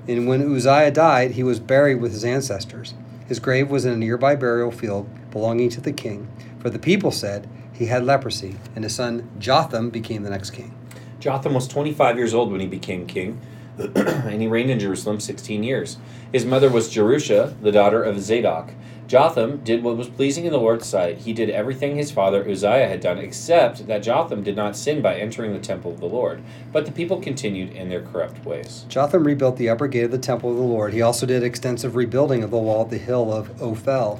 And 0.07 0.27
when 0.27 0.41
Uzziah 0.41 0.89
died, 0.89 1.33
he 1.33 1.43
was 1.43 1.59
buried 1.59 2.01
with 2.01 2.11
his 2.11 2.25
ancestors. 2.25 2.95
His 3.27 3.39
grave 3.39 3.69
was 3.69 3.85
in 3.85 3.93
a 3.93 3.97
nearby 3.97 4.35
burial 4.35 4.71
field 4.71 5.07
belonging 5.29 5.69
to 5.69 5.81
the 5.81 5.93
king, 5.93 6.27
for 6.57 6.71
the 6.71 6.79
people 6.79 7.11
said 7.11 7.47
he 7.71 7.85
had 7.85 8.03
leprosy, 8.03 8.55
and 8.73 8.83
his 8.83 8.95
son 8.95 9.29
Jotham 9.37 9.91
became 9.91 10.23
the 10.23 10.31
next 10.31 10.49
king. 10.49 10.73
Jotham 11.19 11.53
was 11.53 11.67
25 11.67 12.17
years 12.17 12.33
old 12.33 12.51
when 12.51 12.61
he 12.61 12.65
became 12.65 13.05
king, 13.05 13.39
and 13.95 14.41
he 14.41 14.47
reigned 14.47 14.69
in 14.69 14.79
Jerusalem 14.79 15.19
16 15.19 15.63
years. 15.63 15.97
His 16.33 16.45
mother 16.45 16.69
was 16.69 16.89
Jerusha, 16.89 17.55
the 17.61 17.71
daughter 17.71 18.03
of 18.03 18.19
Zadok. 18.19 18.71
Jotham 19.07 19.57
did 19.63 19.81
what 19.81 19.97
was 19.97 20.07
pleasing 20.07 20.45
in 20.45 20.51
the 20.51 20.59
Lord's 20.59 20.85
sight. 20.85 21.17
He 21.17 21.33
did 21.33 21.49
everything 21.49 21.95
his 21.95 22.11
father 22.11 22.47
Uzziah 22.47 22.87
had 22.87 22.99
done, 22.99 23.17
except 23.17 23.87
that 23.87 24.03
Jotham 24.03 24.43
did 24.43 24.55
not 24.55 24.75
sin 24.75 25.01
by 25.01 25.15
entering 25.15 25.51
the 25.51 25.59
temple 25.59 25.91
of 25.91 25.99
the 25.99 26.05
Lord. 26.05 26.43
But 26.71 26.85
the 26.85 26.91
people 26.91 27.19
continued 27.19 27.71
in 27.71 27.89
their 27.89 28.03
corrupt 28.03 28.45
ways. 28.45 28.85
Jotham 28.87 29.23
rebuilt 29.23 29.57
the 29.57 29.69
upper 29.69 29.87
gate 29.87 30.03
of 30.03 30.11
the 30.11 30.19
temple 30.19 30.51
of 30.51 30.57
the 30.57 30.61
Lord. 30.61 30.93
He 30.93 31.01
also 31.01 31.25
did 31.25 31.41
extensive 31.41 31.95
rebuilding 31.95 32.43
of 32.43 32.51
the 32.51 32.59
wall 32.59 32.83
of 32.83 32.91
the 32.91 32.99
hill 32.99 33.33
of 33.33 33.49
Ophel. 33.59 34.19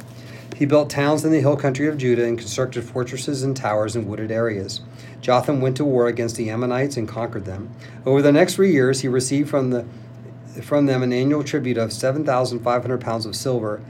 He 0.56 0.66
built 0.66 0.90
towns 0.90 1.24
in 1.24 1.32
the 1.32 1.40
hill 1.40 1.56
country 1.56 1.88
of 1.88 2.00
Judah 2.00 2.26
and 2.26 2.38
constructed 2.38 2.84
fortresses 2.84 3.44
and 3.44 3.56
towers 3.56 3.96
in 3.96 4.08
wooded 4.08 4.32
areas. 4.32 4.82
Jotham 5.22 5.62
went 5.62 5.78
to 5.78 5.86
war 5.86 6.08
against 6.08 6.36
the 6.36 6.50
Ammonites 6.50 6.98
and 6.98 7.08
conquered 7.08 7.46
them. 7.46 7.74
Over 8.06 8.22
the 8.22 8.32
next 8.32 8.56
three 8.56 8.72
years, 8.72 9.02
he 9.02 9.08
received 9.08 9.50
from 9.50 9.72
the 9.72 9.86
from 10.64 10.88
them 10.88 11.04
an 11.04 11.14
annual 11.14 11.44
tribute 11.44 11.78
of 11.78 11.94
7,500 11.94 13.00
pounds 13.00 13.26
of 13.26 13.36
silver 13.36 13.82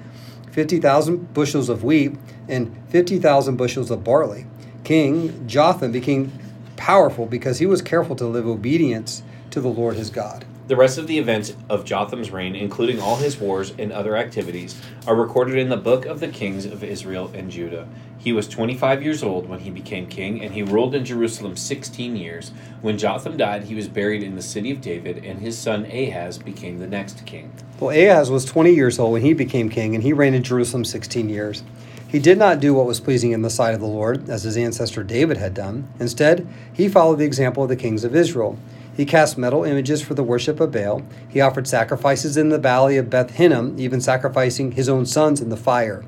50,000 0.52 1.34
bushels 1.34 1.70
of 1.70 1.84
wheat, 1.84 2.16
and 2.48 2.76
50,000 2.90 3.56
bushels 3.56 3.92
of 3.92 4.04
barley. 4.04 4.46
King 4.84 5.48
Jotham 5.48 5.92
became 5.92 6.32
powerful 6.76 7.26
because 7.26 7.60
he 7.60 7.66
was 7.66 7.82
careful 7.82 8.16
to 8.16 8.26
live 8.26 8.48
obedience 8.48 9.22
to 9.52 9.62
the 9.62 9.70
Lord 9.70 9.96
his 9.96 10.10
God. 10.10 10.46
The 10.70 10.76
rest 10.76 11.00
of 11.00 11.08
the 11.08 11.18
events 11.18 11.56
of 11.68 11.84
Jotham's 11.84 12.30
reign, 12.30 12.56
including 12.56 13.02
all 13.02 13.16
his 13.16 13.40
wars 13.40 13.74
and 13.80 13.92
other 13.92 14.16
activities, 14.16 14.80
are 15.08 15.16
recorded 15.16 15.58
in 15.58 15.70
the 15.70 15.78
book 15.78 16.06
of 16.06 16.20
the 16.20 16.28
kings 16.28 16.64
of 16.64 16.84
Israel 16.84 17.32
and 17.34 17.50
Judah. 17.50 17.88
He 18.20 18.32
was 18.32 18.48
25 18.48 19.02
years 19.02 19.24
old 19.24 19.50
when 19.50 19.62
he 19.62 19.72
became 19.72 20.06
king, 20.06 20.44
and 20.44 20.54
he 20.54 20.62
ruled 20.62 20.94
in 20.94 21.06
Jerusalem 21.06 21.58
16 21.58 22.16
years. 22.16 22.52
When 22.84 23.00
Jotham 23.00 23.36
died, 23.36 23.64
he 23.64 23.74
was 23.74 23.88
buried 23.88 24.22
in 24.22 24.36
the 24.36 24.44
city 24.44 24.70
of 24.70 24.80
David, 24.80 25.26
and 25.26 25.40
his 25.40 25.58
son 25.58 25.86
Ahaz 25.86 26.38
became 26.38 26.78
the 26.78 26.86
next 26.86 27.26
king. 27.26 27.52
Well, 27.80 27.90
Ahaz 27.90 28.30
was 28.30 28.46
20 28.46 28.72
years 28.72 29.00
old 29.00 29.14
when 29.14 29.24
he 29.24 29.34
became 29.34 29.70
king, 29.70 29.96
and 29.96 30.04
he 30.04 30.14
reigned 30.14 30.36
in 30.36 30.44
Jerusalem 30.44 30.86
16 30.86 31.30
years. 31.30 31.64
He 32.08 32.20
did 32.20 32.38
not 32.38 32.60
do 32.60 32.76
what 32.76 32.86
was 32.86 33.00
pleasing 33.00 33.32
in 33.32 33.42
the 33.42 33.50
sight 33.50 33.74
of 33.74 33.82
the 33.82 33.88
Lord, 33.88 34.30
as 34.30 34.44
his 34.44 34.56
ancestor 34.56 35.04
David 35.04 35.38
had 35.38 35.56
done. 35.56 35.88
Instead, 36.00 36.48
he 36.72 36.88
followed 36.88 37.18
the 37.18 37.26
example 37.26 37.64
of 37.64 37.70
the 37.70 37.76
kings 37.76 38.04
of 38.04 38.16
Israel. 38.16 38.60
He 39.00 39.06
cast 39.06 39.38
metal 39.38 39.64
images 39.64 40.02
for 40.02 40.14
the 40.14 40.26
worship 40.26 40.60
of 40.60 40.74
Baal. 40.74 41.04
He 41.30 41.40
offered 41.40 41.70
sacrifices 41.70 42.36
in 42.36 42.50
the 42.50 42.58
valley 42.58 42.98
of 42.98 43.10
Beth 43.10 43.32
Hinnom, 43.32 43.80
even 43.80 44.02
sacrificing 44.02 44.74
his 44.74 44.90
own 44.90 45.06
sons 45.06 45.40
in 45.40 45.48
the 45.48 45.56
fire. 45.56 46.04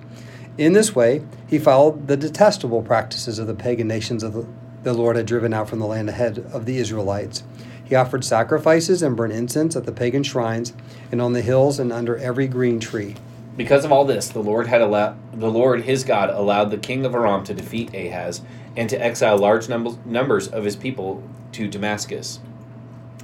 In 0.58 0.74
this 0.74 0.94
way, 0.94 1.24
he 1.48 1.58
followed 1.58 2.10
the 2.10 2.18
detestable 2.18 2.82
practices 2.82 3.40
of 3.40 3.48
the 3.48 3.54
pagan 3.54 3.88
nations 3.88 4.24
of 4.24 4.34
the, 4.34 4.46
the 4.84 4.92
Lord 4.92 5.16
had 5.16 5.26
driven 5.26 5.54
out 5.54 5.70
from 5.70 5.80
the 5.80 5.86
land 5.86 6.10
ahead 6.10 6.40
of 6.52 6.66
the 6.66 6.80
Israelites. 6.80 7.44
He 7.82 7.96
offered 7.96 8.26
sacrifices 8.26 9.02
and 9.02 9.16
burned 9.16 9.32
incense 9.32 9.78
at 9.78 9.86
the 9.86 9.94
pagan 9.94 10.24
shrines 10.24 10.74
and 11.14 11.22
on 11.22 11.32
the 11.32 11.42
hills 11.42 11.80
and 11.80 11.94
under 11.94 12.18
every 12.18 12.50
green 12.50 12.82
tree. 12.82 13.16
Because 13.56 13.86
of 13.86 13.94
all 13.94 14.04
this, 14.04 14.28
the 14.28 14.44
Lord 14.44 14.68
had 14.68 14.82
allowed 14.82 15.16
the 15.32 15.50
Lord 15.50 15.84
his 15.84 16.04
God 16.04 16.30
allowed 16.30 16.72
the 16.72 16.78
king 16.78 17.06
of 17.06 17.16
Aram 17.16 17.46
to 17.46 17.54
defeat 17.54 17.96
Ahaz 17.96 18.42
and 18.76 18.90
to 18.90 19.02
exile 19.02 19.38
large 19.38 19.70
numbers 19.70 20.50
of 20.50 20.66
his 20.66 20.76
people 20.76 21.24
to 21.54 21.70
Damascus. 21.70 22.42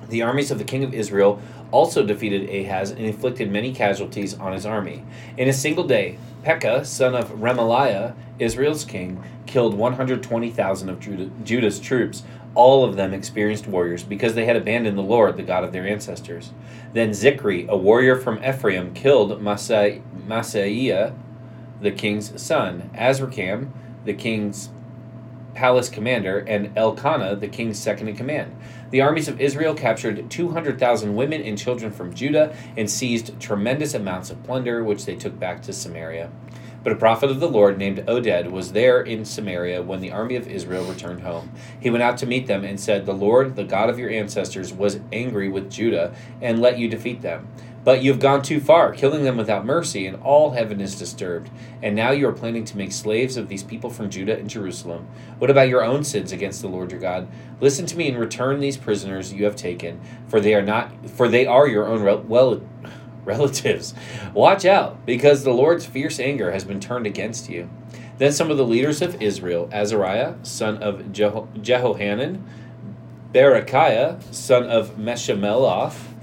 The 0.09 0.21
armies 0.21 0.51
of 0.51 0.57
the 0.57 0.63
king 0.63 0.83
of 0.83 0.93
Israel 0.93 1.41
also 1.71 2.05
defeated 2.05 2.49
Ahaz 2.49 2.91
and 2.91 3.01
inflicted 3.01 3.51
many 3.51 3.73
casualties 3.73 4.33
on 4.35 4.53
his 4.53 4.65
army. 4.65 5.03
In 5.35 5.49
a 5.49 5.53
single 5.53 5.83
day, 5.83 6.17
Pekah, 6.43 6.85
son 6.85 7.13
of 7.13 7.29
Remaliah, 7.31 8.15
Israel's 8.39 8.85
king, 8.85 9.21
killed 9.45 9.73
120,000 9.73 10.89
of 10.89 10.99
Judah's 11.43 11.79
troops, 11.79 12.23
all 12.55 12.85
of 12.85 12.95
them 12.95 13.13
experienced 13.13 13.67
warriors, 13.67 14.03
because 14.03 14.33
they 14.33 14.45
had 14.45 14.55
abandoned 14.55 14.97
the 14.97 15.01
Lord, 15.01 15.35
the 15.35 15.43
God 15.43 15.63
of 15.63 15.73
their 15.73 15.85
ancestors. 15.85 16.51
Then 16.93 17.11
Zicri, 17.11 17.67
a 17.67 17.75
warrior 17.77 18.15
from 18.15 18.43
Ephraim, 18.43 18.93
killed 18.93 19.41
Maaseiah, 19.41 21.13
the 21.81 21.91
king's 21.91 22.41
son, 22.41 22.89
Azrikam, 22.95 23.71
the 24.05 24.13
king's 24.13 24.69
palace 25.57 25.89
commander, 25.89 26.37
and 26.47 26.77
Elkanah, 26.77 27.35
the 27.35 27.47
king's 27.47 27.79
second 27.79 28.07
in 28.07 28.15
command. 28.15 28.55
The 28.91 29.01
armies 29.01 29.27
of 29.27 29.41
Israel 29.41 29.73
captured 29.73 30.29
200,000 30.29 31.15
women 31.15 31.41
and 31.41 31.57
children 31.57 31.91
from 31.91 32.13
Judah 32.13 32.55
and 32.77 32.87
seized 32.87 33.39
tremendous 33.39 33.95
amounts 33.95 34.29
of 34.29 34.43
plunder, 34.43 34.83
which 34.83 35.05
they 35.05 35.15
took 35.15 35.39
back 35.39 35.63
to 35.63 35.73
Samaria. 35.73 36.29
But 36.83 36.93
a 36.93 36.97
prophet 36.97 37.31
of 37.31 37.39
the 37.39 37.49
Lord 37.49 37.79
named 37.79 38.05
Oded 38.05 38.51
was 38.51 38.73
there 38.73 39.01
in 39.01 39.25
Samaria 39.25 39.81
when 39.81 39.99
the 39.99 40.11
army 40.11 40.35
of 40.35 40.47
Israel 40.47 40.85
returned 40.85 41.21
home. 41.21 41.51
He 41.79 41.89
went 41.89 42.03
out 42.03 42.19
to 42.19 42.27
meet 42.27 42.45
them 42.45 42.63
and 42.63 42.79
said, 42.79 43.07
The 43.07 43.13
Lord, 43.13 43.55
the 43.55 43.63
God 43.63 43.89
of 43.89 43.97
your 43.97 44.11
ancestors, 44.11 44.71
was 44.71 44.99
angry 45.11 45.49
with 45.49 45.71
Judah 45.71 46.13
and 46.39 46.61
let 46.61 46.77
you 46.77 46.87
defeat 46.87 47.23
them. 47.23 47.47
But 47.87 48.03
you 48.03 48.11
have 48.11 48.19
gone 48.19 48.41
too 48.41 48.59
far, 48.59 48.91
killing 48.91 49.23
them 49.23 49.37
without 49.37 49.65
mercy, 49.65 50.07
and 50.07 50.21
all 50.21 50.51
heaven 50.51 50.81
is 50.81 50.99
disturbed. 50.99 51.49
And 51.81 51.95
now 51.95 52.11
you 52.11 52.27
are 52.27 52.33
planning 52.33 52.65
to 52.65 52.75
make 52.75 52.91
slaves 52.91 53.37
of 53.37 53.47
these 53.47 53.63
people 53.63 53.89
from 53.89 54.09
Judah 54.09 54.37
and 54.37 54.49
Jerusalem. 54.49 55.07
What 55.37 55.49
about 55.49 55.69
your 55.69 55.85
own 55.85 56.03
sins 56.03 56.33
against 56.33 56.61
the 56.61 56.67
Lord 56.67 56.91
your 56.91 56.99
God? 56.99 57.29
Listen 57.61 57.85
to 57.85 57.95
me 57.95 58.09
and 58.09 58.19
return 58.19 58.59
these 58.59 58.75
prisoners 58.75 59.31
you 59.31 59.45
have 59.45 59.55
taken, 59.55 60.01
for 60.27 60.41
they 60.41 60.53
are 60.53 60.61
not 60.61 60.91
for 61.11 61.29
they 61.29 61.45
are 61.45 61.65
your 61.65 61.87
own 61.87 62.03
rel- 62.03 62.23
well 62.23 62.61
relatives. 63.23 63.93
Watch 64.33 64.65
out, 64.65 65.05
because 65.05 65.45
the 65.45 65.53
Lord's 65.53 65.85
fierce 65.85 66.19
anger 66.19 66.51
has 66.51 66.65
been 66.65 66.81
turned 66.81 67.07
against 67.07 67.49
you. 67.49 67.69
Then 68.17 68.33
some 68.33 68.51
of 68.51 68.57
the 68.57 68.67
leaders 68.67 69.01
of 69.01 69.21
Israel, 69.21 69.69
Azariah, 69.71 70.33
son 70.43 70.83
of 70.83 71.13
Jeho- 71.13 71.47
Jehohanan, 71.61 72.43
Berechiah, 73.33 74.21
son 74.33 74.65
of 74.65 74.97
Meshemeloth, 74.97 76.16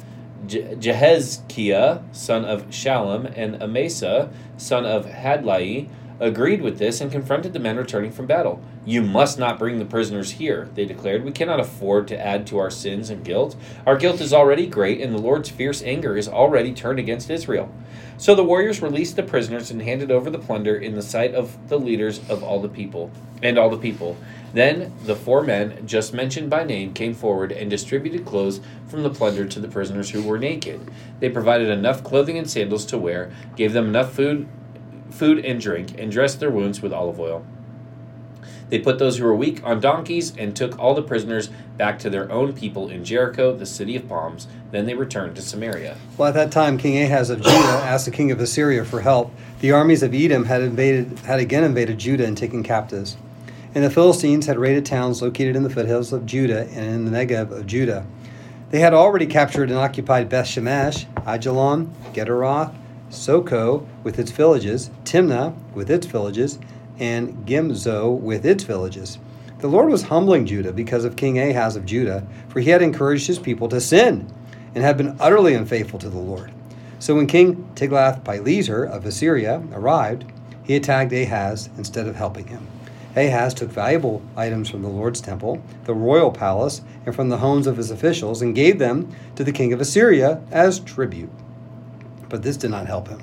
Je- 0.46 0.74
Jehezkiah, 0.76 2.02
son 2.12 2.44
of 2.44 2.66
Shallum, 2.70 3.32
and 3.36 3.62
Amasa, 3.62 4.30
son 4.56 4.84
of 4.86 5.06
Hadlai, 5.06 5.86
agreed 6.20 6.62
with 6.62 6.78
this 6.78 7.00
and 7.00 7.10
confronted 7.10 7.52
the 7.52 7.58
men 7.58 7.76
returning 7.76 8.12
from 8.12 8.26
battle. 8.26 8.62
You 8.86 9.02
must 9.02 9.38
not 9.38 9.58
bring 9.58 9.78
the 9.78 9.84
prisoners 9.84 10.32
here, 10.32 10.68
they 10.74 10.84
declared. 10.84 11.24
We 11.24 11.32
cannot 11.32 11.60
afford 11.60 12.06
to 12.08 12.20
add 12.26 12.46
to 12.48 12.58
our 12.58 12.70
sins 12.70 13.10
and 13.10 13.24
guilt. 13.24 13.56
Our 13.86 13.96
guilt 13.96 14.20
is 14.20 14.32
already 14.32 14.66
great, 14.66 15.00
and 15.00 15.14
the 15.14 15.20
Lord's 15.20 15.50
fierce 15.50 15.82
anger 15.82 16.16
is 16.16 16.28
already 16.28 16.72
turned 16.72 16.98
against 16.98 17.30
Israel. 17.30 17.72
So 18.16 18.34
the 18.34 18.44
warriors 18.44 18.80
released 18.80 19.16
the 19.16 19.24
prisoners 19.24 19.70
and 19.72 19.82
handed 19.82 20.10
over 20.12 20.30
the 20.30 20.38
plunder 20.38 20.76
in 20.76 20.94
the 20.94 21.02
sight 21.02 21.34
of 21.34 21.56
the 21.68 21.78
leaders 21.78 22.20
of 22.30 22.44
all 22.44 22.60
the 22.60 22.68
people 22.68 23.10
and 23.42 23.58
all 23.58 23.70
the 23.70 23.76
people. 23.76 24.16
Then 24.54 24.92
the 25.04 25.16
four 25.16 25.42
men 25.42 25.84
just 25.84 26.14
mentioned 26.14 26.48
by 26.48 26.62
name 26.62 26.94
came 26.94 27.12
forward 27.12 27.50
and 27.50 27.68
distributed 27.68 28.24
clothes 28.24 28.60
from 28.86 29.02
the 29.02 29.10
plunder 29.10 29.46
to 29.46 29.58
the 29.58 29.68
prisoners 29.68 30.10
who 30.10 30.22
were 30.22 30.38
naked. 30.38 30.80
They 31.18 31.28
provided 31.28 31.68
enough 31.68 32.04
clothing 32.04 32.38
and 32.38 32.48
sandals 32.48 32.86
to 32.86 32.96
wear, 32.96 33.32
gave 33.56 33.72
them 33.72 33.88
enough 33.88 34.12
food 34.12 34.48
food 35.10 35.44
and 35.44 35.60
drink, 35.60 35.98
and 35.98 36.10
dressed 36.10 36.40
their 36.40 36.50
wounds 36.50 36.82
with 36.82 36.92
olive 36.92 37.20
oil. 37.20 37.44
They 38.68 38.78
put 38.78 38.98
those 38.98 39.18
who 39.18 39.24
were 39.24 39.34
weak 39.34 39.62
on 39.64 39.80
donkeys 39.80 40.36
and 40.36 40.56
took 40.56 40.78
all 40.78 40.94
the 40.94 41.02
prisoners 41.02 41.50
back 41.76 41.98
to 42.00 42.10
their 42.10 42.30
own 42.32 42.52
people 42.52 42.88
in 42.88 43.04
Jericho, 43.04 43.54
the 43.54 43.66
city 43.66 43.94
of 43.94 44.08
palms. 44.08 44.48
Then 44.70 44.86
they 44.86 44.94
returned 44.94 45.36
to 45.36 45.42
Samaria. 45.42 45.96
Well, 46.16 46.28
at 46.28 46.34
that 46.34 46.50
time, 46.50 46.78
King 46.78 47.02
Ahaz 47.04 47.30
of 47.30 47.42
Judah 47.42 47.52
asked 47.52 48.06
the 48.06 48.10
king 48.10 48.30
of 48.30 48.40
Assyria 48.40 48.84
for 48.84 49.00
help. 49.00 49.32
The 49.60 49.72
armies 49.72 50.02
of 50.02 50.14
Edom 50.14 50.44
had 50.46 50.62
invaded, 50.62 51.18
had 51.20 51.40
again 51.40 51.62
invaded 51.62 51.98
Judah 51.98 52.24
and 52.24 52.36
taken 52.36 52.62
captives. 52.62 53.16
And 53.74 53.82
the 53.82 53.90
Philistines 53.90 54.46
had 54.46 54.58
raided 54.58 54.86
towns 54.86 55.20
located 55.20 55.56
in 55.56 55.64
the 55.64 55.70
foothills 55.70 56.12
of 56.12 56.26
Judah 56.26 56.68
and 56.70 56.86
in 56.86 57.04
the 57.04 57.10
Negev 57.10 57.50
of 57.50 57.66
Judah. 57.66 58.06
They 58.70 58.78
had 58.78 58.94
already 58.94 59.26
captured 59.26 59.68
and 59.68 59.78
occupied 59.78 60.28
Beth 60.28 60.46
Shemesh, 60.46 61.06
Aijalon, 61.24 61.90
Gederoth, 62.12 62.74
Socoh 63.10 63.86
with 64.02 64.18
its 64.18 64.30
villages, 64.30 64.90
Timnah 65.04 65.54
with 65.74 65.90
its 65.90 66.06
villages, 66.06 66.58
and 66.98 67.46
Gimzo 67.46 68.16
with 68.16 68.46
its 68.46 68.64
villages. 68.64 69.18
The 69.58 69.68
Lord 69.68 69.88
was 69.88 70.04
humbling 70.04 70.46
Judah 70.46 70.72
because 70.72 71.04
of 71.04 71.16
King 71.16 71.38
Ahaz 71.38 71.74
of 71.74 71.86
Judah, 71.86 72.26
for 72.48 72.60
he 72.60 72.70
had 72.70 72.82
encouraged 72.82 73.26
his 73.26 73.38
people 73.38 73.68
to 73.70 73.80
sin 73.80 74.32
and 74.74 74.84
had 74.84 74.96
been 74.96 75.16
utterly 75.18 75.54
unfaithful 75.54 75.98
to 76.00 76.08
the 76.08 76.18
Lord. 76.18 76.52
So 76.98 77.14
when 77.14 77.26
King 77.26 77.68
Tiglath-Pileser 77.74 78.84
of 78.84 79.04
Assyria 79.04 79.62
arrived, 79.72 80.24
he 80.62 80.76
attacked 80.76 81.12
Ahaz 81.12 81.70
instead 81.76 82.06
of 82.06 82.16
helping 82.16 82.46
him. 82.46 82.66
Ahaz 83.16 83.54
took 83.54 83.70
valuable 83.70 84.22
items 84.36 84.68
from 84.68 84.82
the 84.82 84.88
Lord's 84.88 85.20
temple, 85.20 85.62
the 85.84 85.94
royal 85.94 86.30
palace, 86.30 86.82
and 87.06 87.14
from 87.14 87.28
the 87.28 87.38
homes 87.38 87.66
of 87.66 87.76
his 87.76 87.90
officials, 87.90 88.42
and 88.42 88.54
gave 88.54 88.78
them 88.78 89.14
to 89.36 89.44
the 89.44 89.52
king 89.52 89.72
of 89.72 89.80
Assyria 89.80 90.42
as 90.50 90.80
tribute 90.80 91.30
but 92.34 92.42
this 92.42 92.56
did 92.56 92.70
not 92.72 92.88
help 92.88 93.06
him. 93.06 93.20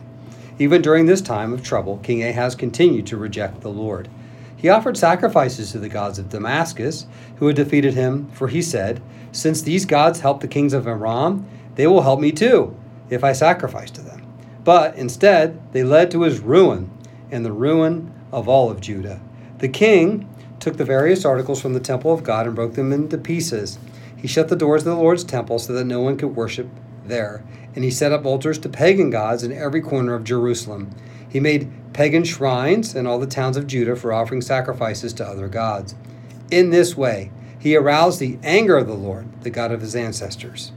Even 0.57 0.81
during 0.81 1.05
this 1.05 1.19
time 1.19 1.51
of 1.51 1.62
trouble, 1.62 1.98
King 1.98 2.24
Ahaz 2.24 2.55
continued 2.55 3.05
to 3.07 3.17
reject 3.17 3.60
the 3.60 3.69
Lord. 3.69 4.07
He 4.55 4.69
offered 4.69 4.95
sacrifices 4.95 5.71
to 5.74 5.79
the 5.79 5.89
gods 5.89 6.17
of 6.17 6.29
Damascus, 6.29 7.07
who 7.36 7.48
had 7.48 7.57
defeated 7.57 7.93
him, 7.93 8.29
for 8.29 8.48
he 8.48 8.62
said, 8.62 9.01
Since 9.33 9.63
these 9.63 9.86
gods 9.86 10.21
helped 10.21 10.39
the 10.39 10.48
kings 10.48 10.74
of 10.74 10.88
Aram, 10.88 11.45
they 11.75 11.88
will 11.88 12.03
help 12.03 12.21
me 12.21 12.31
too, 12.31 12.74
if 13.10 13.21
I 13.21 13.33
sacrifice 13.33 13.91
to 13.91 14.01
them. 14.01 14.25
But 14.63 14.95
instead, 14.95 15.60
they 15.74 15.83
led 15.83 16.10
to 16.12 16.21
his 16.21 16.39
ruin 16.39 16.89
and 17.31 17.43
the 17.43 17.51
ruin 17.51 18.13
of 18.31 18.48
all 18.48 18.71
of 18.71 18.79
Judah. 18.79 19.19
The 19.62 19.70
king 19.70 20.27
took 20.60 20.77
the 20.77 20.86
various 20.86 21.24
articles 21.24 21.62
from 21.62 21.74
the 21.74 21.80
temple 21.80 22.12
of 22.12 22.24
God 22.24 22.48
and 22.48 22.56
broke 22.56 22.74
them 22.74 22.91
into 22.91 23.15
pieces 23.15 23.77
He 24.18 24.27
shut 24.27 24.48
the 24.48 24.56
doors 24.56 24.82
of 24.82 24.86
the 24.86 24.96
Lord's 24.96 25.24
temple 25.24 25.60
so 25.60 25.72
that 25.74 25.86
no 25.86 26.01
one 26.01 26.18
could 26.18 26.36
worship 26.36 26.68
there, 27.06 27.44
and 27.75 27.84
he 27.84 27.91
set 27.91 28.12
up 28.12 28.25
altars 28.25 28.58
to 28.60 28.70
pagan 28.70 29.12
gods 29.12 29.44
in 29.44 29.51
every 29.51 29.80
corner 29.82 30.15
of 30.15 30.24
Jerusalem. 30.24 30.89
He 31.30 31.39
made 31.39 31.72
pagan 31.94 32.24
shrines 32.24 32.96
in 32.96 33.06
all 33.06 33.20
the 33.20 33.27
towns 33.27 33.56
of 33.56 33.68
Judah 33.68 33.96
for 33.96 34.12
offering 34.12 34.41
sacrifices 34.41 35.13
to 35.13 35.25
other 35.25 35.48
gods. 35.48 35.94
In 36.50 36.72
this 36.72 36.98
way, 36.98 37.32
he 37.60 37.75
aroused 37.75 38.20
the 38.20 38.39
anger 38.41 38.77
of 38.77 38.88
the 38.88 38.96
Lord, 38.96 39.44
the 39.44 39.51
God 39.51 39.72
of 39.72 39.82
his 39.82 39.96
ancestors. 39.96 40.72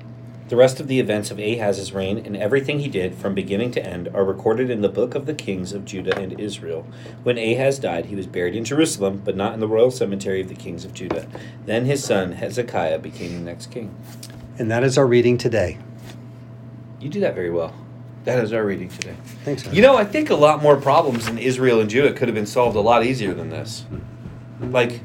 The 0.49 0.57
rest 0.57 0.79
of 0.79 0.89
the 0.89 1.01
events 1.01 1.31
of 1.31 1.39
Ahaz's 1.39 1.95
reign 1.95 2.19
and 2.19 2.37
everything 2.37 2.81
he 2.81 2.89
did 2.89 3.15
from 3.15 3.35
beginning 3.35 3.71
to 3.73 3.85
end 3.85 4.09
are 4.13 4.25
recorded 4.25 4.69
in 4.69 4.83
the 4.83 4.91
book 4.91 5.15
of 5.15 5.25
the 5.25 5.33
kings 5.33 5.73
of 5.73 5.87
Judah 5.87 6.19
and 6.19 6.39
Israel. 6.39 6.87
When 7.23 7.39
Ahaz 7.39 7.79
died, 7.79 8.07
he 8.07 8.15
was 8.15 8.27
buried 8.27 8.55
in 8.55 8.65
Jerusalem, 8.65 9.23
but 9.25 9.37
not 9.37 9.55
in 9.55 9.61
the 9.61 9.69
royal 9.69 9.91
cemetery 9.91 10.43
of 10.43 10.49
the 10.49 10.55
kings 10.55 10.85
of 10.85 10.93
Judah. 10.93 11.27
Then 11.65 11.87
his 11.87 12.05
son 12.05 12.33
Hezekiah 12.33 12.99
became 12.99 13.33
the 13.33 13.41
next 13.41 13.71
king. 13.71 13.97
And 14.59 14.71
that 14.71 14.85
is 14.85 14.99
our 14.99 15.07
reading 15.07 15.39
today. 15.39 15.79
You 17.01 17.09
do 17.09 17.21
that 17.21 17.35
very 17.35 17.51
well. 17.51 17.75
That 18.25 18.39
is 18.45 18.53
our 18.53 18.65
reading 18.65 18.91
today. 18.91 19.17
Thanks. 19.45 19.67
You 19.73 19.81
know, 19.81 19.97
I 19.97 20.05
think 20.05 20.29
a 20.29 20.35
lot 20.35 20.63
more 20.63 20.77
problems 20.77 21.27
in 21.27 21.39
Israel 21.39 21.81
and 21.81 21.89
Judah 21.89 22.13
could 22.13 22.29
have 22.29 22.35
been 22.35 22.47
solved 22.47 22.77
a 22.77 22.81
lot 22.81 23.05
easier 23.05 23.33
than 23.33 23.49
this. 23.49 23.87
Mm-hmm. 23.91 24.73
Like, 24.73 25.01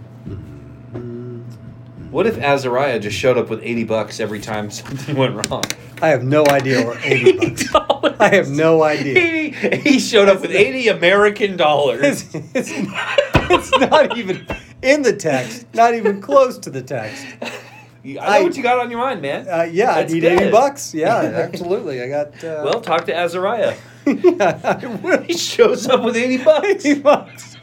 what 2.11 2.25
if 2.27 2.37
Azariah 2.37 2.99
just 2.99 3.17
showed 3.17 3.37
up 3.37 3.49
with 3.49 3.61
80 3.63 3.83
bucks 3.85 4.19
every 4.19 4.39
time 4.39 4.69
something 4.71 5.15
went 5.15 5.49
wrong? 5.49 5.63
I 6.01 6.09
have 6.09 6.23
no 6.23 6.45
idea 6.45 6.85
where 6.85 6.97
80 7.03 7.33
bucks. 7.73 8.19
I 8.19 8.35
have 8.35 8.49
no 8.49 8.83
idea. 8.83 9.17
80, 9.53 9.77
he 9.89 9.99
showed 9.99 10.29
up 10.29 10.41
with 10.41 10.51
80 10.51 10.87
American 10.89 11.57
dollars. 11.57 12.01
It's, 12.33 12.35
it's, 12.53 12.71
it's 13.51 13.71
not 13.79 14.17
even 14.17 14.45
in 14.81 15.01
the 15.01 15.13
text, 15.15 15.65
not 15.73 15.93
even 15.93 16.21
close 16.21 16.57
to 16.59 16.69
the 16.69 16.81
text. 16.81 17.25
I 17.41 18.13
know 18.13 18.19
I- 18.21 18.41
what 18.43 18.55
you 18.55 18.63
got 18.63 18.79
on 18.79 18.89
your 18.89 18.99
mind, 18.99 19.21
man. 19.21 19.47
Uh, 19.49 19.63
yeah, 19.63 19.95
That's 19.95 20.11
I 20.11 20.13
need 20.15 20.21
good. 20.21 20.41
80 20.43 20.51
bucks. 20.51 20.93
Yeah, 20.93 21.17
absolutely. 21.17 22.01
I 22.01 22.07
got. 22.07 22.43
Uh, 22.43 22.61
Well, 22.63 22.81
talk 22.81 23.05
to 23.05 23.13
Azariah. 23.15 23.75
yeah, 24.05 24.59
I 24.81 24.85
will. 24.87 25.21
He 25.23 25.33
shows 25.33 25.85
up 25.87 26.01
with 26.03 26.15
80 26.15 26.43
bucks. 26.43 26.85
80 26.85 27.01
bucks. 27.01 27.57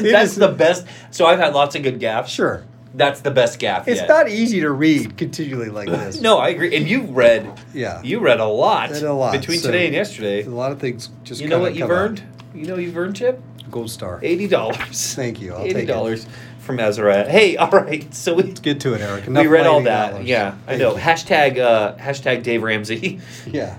That's 0.00 0.36
the 0.36 0.48
best. 0.56 0.86
So 1.12 1.24
I've 1.26 1.38
had 1.38 1.54
lots 1.54 1.76
of 1.76 1.82
good 1.84 2.00
gaffes. 2.00 2.26
Sure. 2.28 2.64
That's 2.94 3.20
the 3.22 3.30
best 3.30 3.58
gaff 3.58 3.88
It's 3.88 4.00
yet. 4.00 4.08
not 4.08 4.28
easy 4.28 4.60
to 4.60 4.70
read 4.70 5.16
continually 5.16 5.70
like 5.70 5.88
this. 5.90 6.20
No, 6.20 6.38
I 6.38 6.48
agree. 6.48 6.76
And 6.76 6.86
you've 6.88 7.10
read, 7.10 7.50
Yeah. 7.72 8.02
you 8.02 8.18
read 8.18 8.40
a 8.40 8.44
lot, 8.46 8.90
Read 8.90 9.02
a 9.02 9.12
lot, 9.14 9.32
between 9.32 9.60
so- 9.60 9.68
today 9.70 9.86
and 9.86 9.94
yesterday. 9.94 10.42
A 10.42 10.50
lot 10.50 10.72
of 10.72 10.80
things 10.80 11.08
just 11.24 11.40
You 11.40 11.48
know 11.48 11.58
what 11.60 11.74
you've 11.74 11.88
come 11.88 11.96
out. 11.96 12.02
earned? 12.02 12.22
You 12.54 12.66
know 12.66 12.76
you've 12.76 12.96
earned, 12.98 13.16
Chip? 13.16 13.40
Gold 13.70 13.90
star. 13.90 14.18
Eighty 14.22 14.46
dollars. 14.48 15.14
Thank 15.14 15.40
you. 15.40 15.54
I'll 15.54 15.62
Eighty 15.62 15.72
take 15.74 15.82
it. 15.84 15.86
dollars 15.86 16.26
from 16.58 16.78
Azariah. 16.80 17.26
Hey, 17.30 17.56
all 17.58 17.70
right. 17.70 18.12
So 18.14 18.34
we 18.34 18.42
Get 18.52 18.80
to 18.80 18.92
it, 18.92 19.00
Eric. 19.00 19.26
we 19.26 19.46
read 19.46 19.66
all 19.66 19.80
$80. 19.80 19.84
that. 19.84 20.24
Yeah, 20.26 20.54
I 20.66 20.76
know. 20.76 20.92
you. 20.94 21.00
Hashtag 21.00 21.58
uh, 21.58 21.94
hashtag 21.96 22.42
Dave 22.42 22.62
Ramsey. 22.62 23.20
Yeah. 23.46 23.78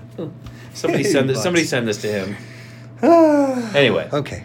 Somebody 0.72 1.04
80 1.04 1.12
send 1.12 1.30
this. 1.30 1.42
Somebody 1.42 1.64
send 1.66 1.86
this 1.86 2.00
to 2.02 2.08
him. 2.08 2.36
Anyway, 3.76 4.08
okay. 4.12 4.44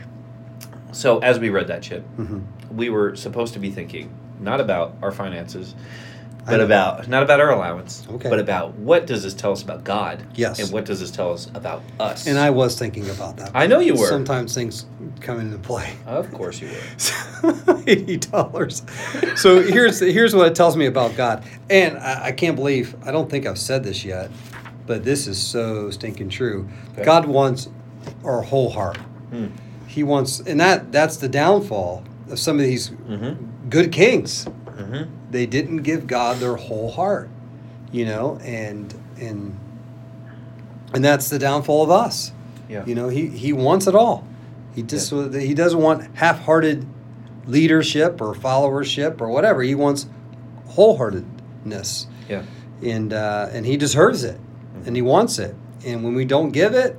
so 0.91 1.19
as 1.19 1.39
we 1.39 1.49
read 1.49 1.67
that, 1.67 1.81
Chip, 1.81 2.03
Mhm. 2.17 2.43
We 2.71 2.89
were 2.89 3.15
supposed 3.15 3.53
to 3.53 3.59
be 3.59 3.71
thinking 3.71 4.13
not 4.39 4.61
about 4.61 4.95
our 5.01 5.11
finances, 5.11 5.75
but 6.45 6.61
about 6.61 7.07
not 7.07 7.21
about 7.21 7.39
our 7.39 7.51
allowance, 7.51 8.07
Okay. 8.09 8.29
but 8.29 8.39
about 8.39 8.73
what 8.75 9.05
does 9.05 9.23
this 9.23 9.33
tell 9.33 9.51
us 9.51 9.61
about 9.61 9.83
God? 9.83 10.23
Yes. 10.35 10.59
and 10.59 10.71
what 10.71 10.85
does 10.85 10.99
this 10.99 11.11
tell 11.11 11.33
us 11.33 11.47
about 11.53 11.83
us? 11.99 12.25
And 12.27 12.39
I 12.39 12.49
was 12.49 12.79
thinking 12.79 13.07
about 13.09 13.37
that. 13.37 13.51
I 13.53 13.67
know 13.67 13.79
you 13.79 13.93
were. 13.93 14.07
Sometimes 14.07 14.55
things 14.55 14.85
come 15.19 15.39
into 15.39 15.57
play. 15.57 15.93
of 16.07 16.31
course 16.31 16.61
you 16.61 16.69
were. 17.43 17.83
Eighty 17.87 18.17
dollars. 18.17 18.81
So 19.35 19.61
here's 19.61 19.99
here's 19.99 20.33
what 20.35 20.47
it 20.47 20.55
tells 20.55 20.75
me 20.75 20.85
about 20.85 21.15
God, 21.15 21.43
and 21.69 21.97
I, 21.97 22.27
I 22.27 22.31
can't 22.31 22.55
believe 22.55 22.95
I 23.05 23.11
don't 23.11 23.29
think 23.29 23.45
I've 23.45 23.59
said 23.59 23.83
this 23.83 24.03
yet, 24.03 24.31
but 24.87 25.03
this 25.03 25.27
is 25.27 25.39
so 25.39 25.91
stinking 25.91 26.29
true. 26.29 26.67
Okay. 26.93 27.03
God 27.03 27.25
wants 27.25 27.69
our 28.23 28.41
whole 28.41 28.69
heart. 28.71 28.97
Hmm. 28.97 29.47
He 29.87 30.03
wants, 30.03 30.39
and 30.39 30.59
that 30.59 30.91
that's 30.91 31.17
the 31.17 31.27
downfall 31.29 32.03
of 32.31 32.39
some 32.39 32.57
of 32.59 32.65
these 32.65 32.89
Mm-hmm. 32.89 33.69
good 33.69 33.91
kings. 33.91 34.45
Mm-hmm. 34.45 35.11
They 35.31 35.45
didn't 35.45 35.77
give 35.83 36.07
God 36.07 36.37
their 36.37 36.55
whole 36.55 36.91
heart, 36.91 37.29
you 37.91 38.05
know, 38.05 38.37
and 38.43 38.93
and 39.19 39.57
and 40.93 41.03
that's 41.05 41.29
the 41.29 41.37
downfall 41.39 41.83
of 41.83 41.91
us. 41.91 42.31
Yeah. 42.69 42.85
You 42.85 42.95
know, 42.95 43.09
he 43.09 43.27
he 43.27 43.51
wants 43.53 43.87
it 43.87 43.95
all. 43.95 44.25
He 44.75 44.83
just 44.83 45.11
he 45.11 45.53
doesn't 45.53 45.79
want 45.81 46.15
half-hearted 46.15 46.85
leadership 47.45 48.21
or 48.21 48.33
followership 48.33 49.19
or 49.21 49.29
whatever. 49.29 49.61
He 49.63 49.75
wants 49.75 50.07
wholeheartedness, 50.69 52.07
Yeah. 52.29 52.43
and 52.81 53.13
uh, 53.13 53.49
and 53.51 53.65
he 53.65 53.77
deserves 53.77 54.23
it, 54.23 54.39
and 54.85 54.95
he 54.95 55.01
wants 55.01 55.39
it. 55.39 55.55
And 55.85 56.03
when 56.03 56.15
we 56.15 56.25
don't 56.25 56.51
give 56.51 56.73
it, 56.73 56.95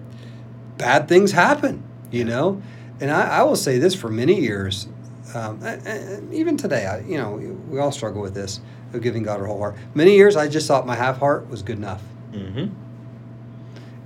bad 0.79 1.09
things 1.09 1.33
happen. 1.33 1.83
You 2.11 2.25
know, 2.25 2.61
and 3.01 3.11
I, 3.11 3.39
I 3.39 3.43
will 3.45 3.57
say 3.57 3.79
this 3.79 3.95
for 3.95 4.09
many 4.09 4.41
years, 4.41 4.89
um, 5.35 5.61
and- 5.63 5.87
and 5.87 6.35
even 6.35 6.57
today. 6.57 6.87
I, 6.87 7.01
you 7.01 7.17
know, 7.19 7.33
we 7.69 7.79
all 7.79 7.93
struggle 7.93 8.21
with 8.23 8.35
this 8.35 8.61
of 8.93 9.03
giving 9.03 9.23
God 9.23 9.41
our 9.41 9.47
whole 9.47 9.59
heart. 9.59 9.77
Many 9.95 10.15
years, 10.17 10.35
I 10.37 10.49
just 10.49 10.67
thought 10.67 10.87
my 10.87 10.97
half 10.97 11.19
heart 11.19 11.49
was 11.49 11.63
good 11.63 11.79
enough 11.79 12.03
Mm-hmm. 12.33 12.67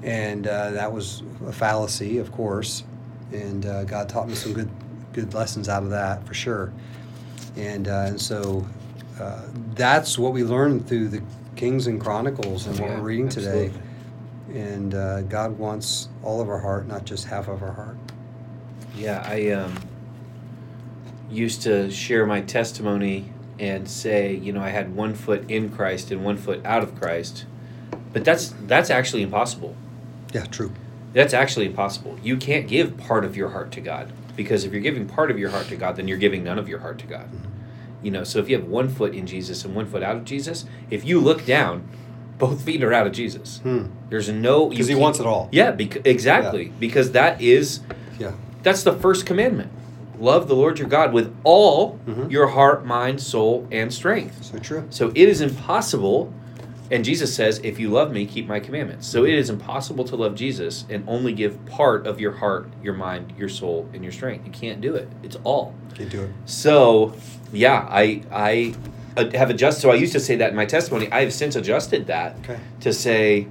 and 0.03 0.47
uh, 0.47 0.71
that 0.73 0.93
was 0.93 1.23
a 1.47 1.53
fallacy, 1.53 2.19
of 2.19 2.33
course. 2.33 2.85
And 3.33 3.67
uh, 3.67 3.85
God 3.85 4.09
taught 4.09 4.29
me 4.29 4.35
some 4.35 4.53
good, 4.53 4.71
good 5.13 5.35
lessons 5.35 5.69
out 5.69 5.83
of 5.83 5.91
that 5.91 6.27
for 6.27 6.35
sure. 6.35 6.73
And 7.57 7.89
uh, 7.89 8.05
and 8.09 8.21
so 8.21 8.67
uh, 9.21 9.43
that's 9.75 10.19
what 10.19 10.33
we 10.33 10.43
learned 10.45 10.87
through 10.89 11.09
the 11.09 11.23
Kings 11.57 11.87
and 11.87 12.01
Chronicles 12.01 12.67
and 12.67 12.79
what 12.79 12.89
Yeah, 12.91 12.97
we're 12.97 13.03
reading 13.05 13.29
today. 13.29 13.71
And 14.53 14.95
uh, 14.95 15.23
God 15.23 15.59
wants 15.59 16.09
all 16.23 16.41
of 16.41 16.49
our 16.49 16.59
heart, 16.59 16.87
not 16.87 17.05
just 17.05 17.27
half 17.27 17.49
of 17.49 17.63
our 17.63 17.73
heart. 17.73 17.97
Yeah, 18.97 19.23
I 19.27 19.51
um, 19.51 19.75
used 21.31 21.63
to 21.63 21.91
share 21.91 22.27
my 22.27 22.41
testimony 22.41 23.27
and 23.59 23.89
say, 23.89 24.35
you 24.35 24.53
know, 24.53 24.61
I 24.61 24.71
had 24.71 24.95
one 24.95 25.15
foot 25.15 25.49
in 25.51 25.71
Christ 25.71 26.11
and 26.11 26.25
one 26.25 26.37
foot 26.37 26.65
out 26.65 26.83
of 26.83 26.99
Christ, 27.01 27.45
but 28.13 28.25
that's 28.25 28.55
that's 28.67 28.91
actually 28.91 29.23
impossible. 29.23 29.77
Yeah, 30.33 30.45
true. 30.47 30.73
That's 31.13 31.33
actually 31.33 31.67
impossible. 31.67 32.19
You 32.23 32.37
can't 32.37 32.67
give 32.67 32.97
part 32.99 33.25
of 33.25 33.37
your 33.37 33.51
heart 33.51 33.71
to 33.73 33.81
God 33.81 34.13
because 34.37 34.65
if 34.65 34.73
you're 34.73 34.83
giving 34.83 35.07
part 35.07 35.31
of 35.31 35.39
your 35.39 35.51
heart 35.51 35.69
to 35.69 35.77
God, 35.77 35.95
then 35.97 36.09
you're 36.09 36.19
giving 36.19 36.43
none 36.43 36.59
of 36.59 36.69
your 36.69 36.81
heart 36.81 36.99
to 37.01 37.07
God. 37.07 37.29
You 38.03 38.11
know, 38.11 38.25
so 38.25 38.39
if 38.41 38.49
you 38.49 38.57
have 38.59 38.67
one 38.67 38.89
foot 38.89 39.15
in 39.15 39.27
Jesus 39.27 39.65
and 39.65 39.75
one 39.75 39.87
foot 39.87 40.03
out 40.03 40.17
of 40.17 40.25
Jesus, 40.25 40.67
if 40.91 41.05
you 41.05 41.21
look 41.21 41.47
down, 41.47 41.89
both 42.37 42.63
feet 42.63 42.83
are 42.83 42.93
out 42.93 43.07
of 43.07 43.13
Jesus. 43.13 43.59
Hmm. 43.59 43.87
There's 44.11 44.29
no 44.29 44.69
Because 44.69 44.89
He 44.89 44.95
wants 44.97 45.21
it 45.21 45.27
all. 45.27 45.49
Yeah, 45.53 45.71
bec- 45.71 46.05
exactly. 46.05 46.73
Because 46.81 47.13
that 47.13 47.41
is 47.41 47.81
Yeah. 48.19 48.33
that's 48.65 48.83
the 48.83 48.93
first 48.93 49.25
commandment. 49.25 49.71
Love 50.25 50.49
the 50.49 50.57
Lord 50.57 50.79
your 50.79 50.89
God 50.89 51.13
with 51.13 51.35
all 51.45 51.99
Mhm. 52.09 52.31
your 52.31 52.47
heart, 52.49 52.87
mind, 52.87 53.21
soul, 53.21 53.67
and 53.71 53.93
strength. 53.93 54.43
So 54.43 54.59
true. 54.59 54.85
So 54.89 55.09
it 55.15 55.29
is 55.29 55.43
impossible, 55.43 56.33
and 56.91 57.05
Jesus 57.05 57.35
says, 57.35 57.61
If 57.63 57.79
you 57.79 57.91
love 57.91 58.11
me, 58.11 58.25
keep 58.25 58.49
my 58.49 58.59
commandments. 58.59 59.07
So 59.07 59.25
it 59.25 59.35
is 59.35 59.51
impossible 59.51 60.05
to 60.05 60.17
love 60.17 60.35
Jesus 60.35 60.87
and 60.89 61.05
only 61.07 61.33
give 61.35 61.63
part 61.67 62.07
of 62.07 62.21
your 62.21 62.33
heart, 62.33 62.69
your 62.83 62.95
mind, 62.95 63.35
your 63.39 63.51
soul, 63.51 63.87
and 63.93 64.03
your 64.03 64.13
strength. 64.13 64.47
You 64.47 64.53
can't 64.53 64.81
do 64.81 64.95
it. 64.95 65.09
It's 65.23 65.37
all. 65.45 65.75
Can't 65.95 66.11
do 66.11 66.23
it. 66.23 66.31
So, 66.47 67.13
yeah, 67.53 67.87
I 67.91 68.23
I 68.33 68.75
have 69.35 69.51
adjusted. 69.51 69.83
So 69.83 69.91
I 69.91 69.95
used 69.95 70.13
to 70.15 70.21
say 70.21 70.37
that 70.37 70.51
in 70.51 70.57
my 70.57 70.65
testimony. 70.67 71.07
I 71.13 71.21
have 71.21 71.33
since 71.35 71.55
adjusted 71.55 72.07
that 72.07 72.37
Okay. 72.45 72.59
to 72.81 72.93
say, 72.93 73.47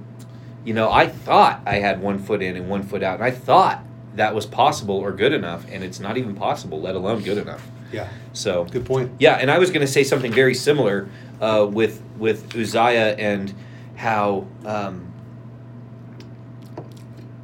you 0.64 0.74
know, 0.74 0.90
I 0.90 1.06
thought 1.06 1.60
I 1.66 1.76
had 1.76 2.02
one 2.02 2.18
foot 2.18 2.42
in 2.42 2.56
and 2.56 2.68
one 2.68 2.82
foot 2.82 3.02
out, 3.02 3.14
and 3.20 3.24
I 3.24 3.30
thought 3.30 3.82
that 4.14 4.34
was 4.34 4.46
possible 4.46 4.96
or 4.96 5.12
good 5.12 5.32
enough, 5.32 5.64
and 5.70 5.82
it's 5.84 6.00
not 6.00 6.16
even 6.16 6.34
possible, 6.34 6.80
let 6.80 6.94
alone 6.94 7.22
good 7.22 7.38
enough. 7.38 7.66
Yeah. 7.92 8.08
So, 8.32 8.64
Good 8.64 8.86
point. 8.86 9.12
yeah, 9.18 9.34
and 9.34 9.50
I 9.50 9.58
was 9.58 9.70
going 9.70 9.82
to 9.86 9.92
say 9.92 10.02
something 10.04 10.32
very 10.32 10.54
similar 10.54 11.08
uh, 11.40 11.66
with 11.70 12.02
with 12.18 12.56
Uzziah 12.56 13.14
and 13.16 13.52
how 13.96 14.46
um, 14.64 15.12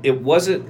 it 0.03 0.21
wasn't 0.21 0.69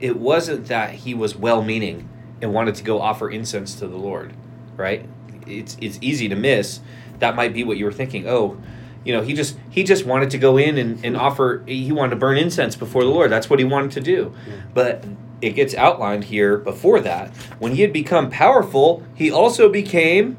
it 0.00 0.16
wasn't 0.16 0.66
that 0.66 0.92
he 0.94 1.14
was 1.14 1.36
well 1.36 1.62
meaning 1.62 2.08
and 2.40 2.52
wanted 2.52 2.74
to 2.76 2.84
go 2.84 3.00
offer 3.00 3.30
incense 3.30 3.74
to 3.76 3.86
the 3.86 3.96
Lord, 3.96 4.32
right? 4.76 5.06
It's 5.46 5.76
it's 5.80 5.98
easy 6.00 6.28
to 6.28 6.36
miss. 6.36 6.80
That 7.18 7.36
might 7.36 7.52
be 7.52 7.64
what 7.64 7.76
you 7.76 7.84
were 7.84 7.92
thinking. 7.92 8.28
Oh, 8.28 8.56
you 9.04 9.12
know, 9.12 9.22
he 9.22 9.34
just 9.34 9.58
he 9.70 9.82
just 9.84 10.04
wanted 10.06 10.30
to 10.30 10.38
go 10.38 10.56
in 10.56 10.78
and, 10.78 11.04
and 11.04 11.16
offer 11.16 11.62
he 11.66 11.90
wanted 11.92 12.10
to 12.10 12.16
burn 12.16 12.36
incense 12.38 12.76
before 12.76 13.02
the 13.04 13.10
Lord. 13.10 13.30
That's 13.30 13.50
what 13.50 13.58
he 13.58 13.64
wanted 13.64 13.90
to 13.92 14.00
do. 14.00 14.34
Yeah. 14.46 14.54
But 14.74 15.04
it 15.40 15.50
gets 15.56 15.74
outlined 15.74 16.24
here 16.24 16.56
before 16.58 17.00
that. 17.00 17.34
When 17.58 17.72
he 17.72 17.82
had 17.82 17.92
become 17.92 18.30
powerful, 18.30 19.02
he 19.14 19.30
also 19.30 19.68
became 19.68 20.36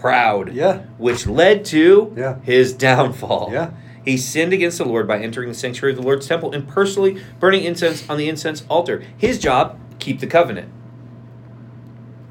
proud. 0.00 0.52
Yeah. 0.52 0.82
Which 0.98 1.26
led 1.26 1.64
to 1.66 2.14
Yeah. 2.16 2.36
his 2.42 2.72
downfall. 2.72 3.50
Yeah. 3.52 3.70
He 4.04 4.16
sinned 4.16 4.52
against 4.52 4.78
the 4.78 4.84
Lord 4.84 5.08
by 5.08 5.18
entering 5.18 5.48
the 5.48 5.54
sanctuary 5.54 5.92
of 5.92 5.98
the 5.98 6.04
Lord's 6.04 6.28
temple 6.28 6.52
and 6.52 6.68
personally 6.68 7.20
burning 7.40 7.64
incense 7.64 8.08
on 8.08 8.18
the 8.18 8.28
incense 8.28 8.62
altar. 8.68 9.02
His 9.16 9.40
job, 9.40 9.80
keep 9.98 10.20
the 10.20 10.28
covenant. 10.28 10.70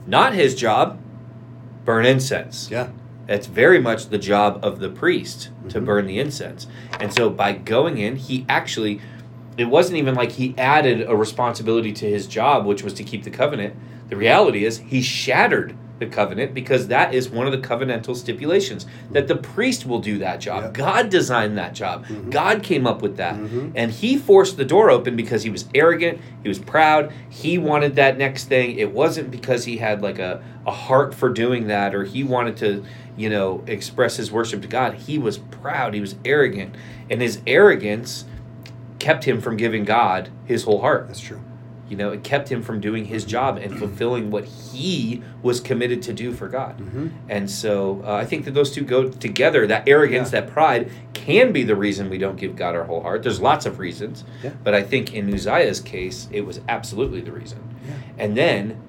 Not 0.08 0.34
his 0.34 0.56
job, 0.56 1.00
burn 1.84 2.06
incense. 2.06 2.70
Yeah. 2.72 2.90
It's 3.28 3.48
very 3.48 3.80
much 3.80 4.10
the 4.10 4.18
job 4.18 4.60
of 4.64 4.80
the 4.80 4.90
priest 4.90 5.50
to 5.70 5.82
Mhm. 5.82 5.86
burn 5.86 6.06
the 6.08 6.20
incense. 6.20 6.68
And 7.00 7.12
so 7.14 7.30
by 7.30 7.54
going 7.54 7.98
in, 7.98 8.16
he 8.18 8.46
actually, 8.48 9.00
it 9.58 9.66
wasn't 9.66 9.98
even 9.98 10.16
like 10.16 10.34
he 10.34 10.54
added 10.58 11.06
a 11.08 11.16
responsibility 11.16 11.92
to 11.94 12.06
his 12.10 12.28
job, 12.28 12.66
which 12.66 12.84
was 12.84 12.94
to 12.94 13.04
keep 13.04 13.24
the 13.24 13.32
covenant. 13.32 13.74
The 14.10 14.16
reality 14.16 14.66
is 14.66 14.80
he 14.88 15.02
shattered 15.02 15.74
the 15.98 16.06
covenant 16.06 16.54
because 16.54 16.90
that 16.90 17.14
is 17.14 17.30
one 17.30 17.46
of 17.48 17.54
the 17.54 17.58
covenantal 17.68 18.14
stipulations 18.18 18.86
that 19.14 19.30
the 19.30 19.36
priest 19.38 19.86
will 19.86 20.00
do 20.00 20.18
that 20.18 20.42
job. 20.42 20.62
Yep. 20.64 20.74
God 20.74 21.10
designed 21.10 21.58
that 21.58 21.74
job. 21.74 22.06
Mhm. 22.06 22.30
God 22.32 22.64
came 22.64 22.86
up 22.86 23.02
with 23.02 23.16
that. 23.16 23.36
Mhm. 23.38 23.72
And 23.76 23.92
he 23.92 24.18
forced 24.18 24.58
the 24.58 24.66
door 24.66 24.92
open 24.92 25.16
because 25.16 25.44
he 25.44 25.50
was 25.50 25.66
arrogant, 25.74 26.20
he 26.44 26.50
was 26.50 26.60
proud, 26.60 27.14
he 27.30 27.58
wanted 27.58 27.96
that 27.96 28.18
next 28.18 28.50
thing. 28.50 28.78
It 28.78 28.92
wasn't 28.92 29.32
because 29.32 29.64
he 29.64 29.78
had 29.78 30.02
like 30.04 30.20
a, 30.20 30.42
a 30.68 30.72
heart 30.72 31.16
for 31.16 31.30
doing 31.30 31.68
that 31.68 31.96
or 31.96 32.04
he 32.04 32.26
wanted 32.26 32.58
to, 32.58 32.84
you 33.18 33.30
know, 33.30 33.64
express 33.68 34.18
his 34.18 34.32
worship 34.32 34.62
to 34.62 34.68
God. 34.68 34.96
He 34.96 35.18
was 35.18 35.38
proud, 35.38 35.94
he 35.94 36.02
was 36.02 36.16
arrogant. 36.26 36.76
And 37.10 37.22
his 37.22 37.42
arrogance 37.48 38.26
kept 39.00 39.26
him 39.26 39.42
from 39.42 39.58
giving 39.58 39.84
God 39.86 40.30
his 40.46 40.64
whole 40.64 40.82
heart. 40.82 41.08
That's 41.08 41.20
true. 41.20 41.42
You 41.88 41.96
know, 41.98 42.10
it 42.10 42.24
kept 42.24 42.50
him 42.50 42.64
from 42.64 42.80
doing 42.80 43.06
his 43.06 43.24
job 43.26 43.58
and 43.58 43.78
fulfilling 43.80 44.32
what 44.32 44.46
he 44.46 45.22
was 45.44 45.60
committed 45.60 46.02
to 46.04 46.14
do 46.14 46.34
for 46.34 46.48
God. 46.50 46.80
Mm-hmm. 46.80 47.10
And 47.30 47.50
so 47.50 48.02
uh, 48.04 48.14
I 48.16 48.26
think 48.26 48.46
that 48.46 48.56
those 48.56 48.72
two 48.72 48.84
go 48.84 49.08
together. 49.10 49.68
That 49.68 49.88
arrogance, 49.88 50.34
Yeah. 50.34 50.42
that 50.42 50.50
pride 50.52 50.90
can 51.14 51.52
be 51.52 51.64
the 51.64 51.76
reason 51.76 52.10
we 52.10 52.18
don't 52.18 52.38
give 52.38 52.56
God 52.56 52.76
our 52.76 52.86
whole 52.86 53.02
heart. 53.02 53.22
There's 53.22 53.40
lots 53.40 53.66
of 53.68 53.78
reasons. 53.78 54.24
Yeah. 54.44 54.52
But 54.64 54.74
I 54.74 54.82
think 54.82 55.14
in 55.14 55.32
Uzziah's 55.32 55.80
case, 55.80 56.28
it 56.32 56.42
was 56.42 56.60
absolutely 56.68 57.22
the 57.22 57.32
reason. 57.32 57.60
Yeah. 57.88 57.94
And 58.18 58.36
then 58.36 58.82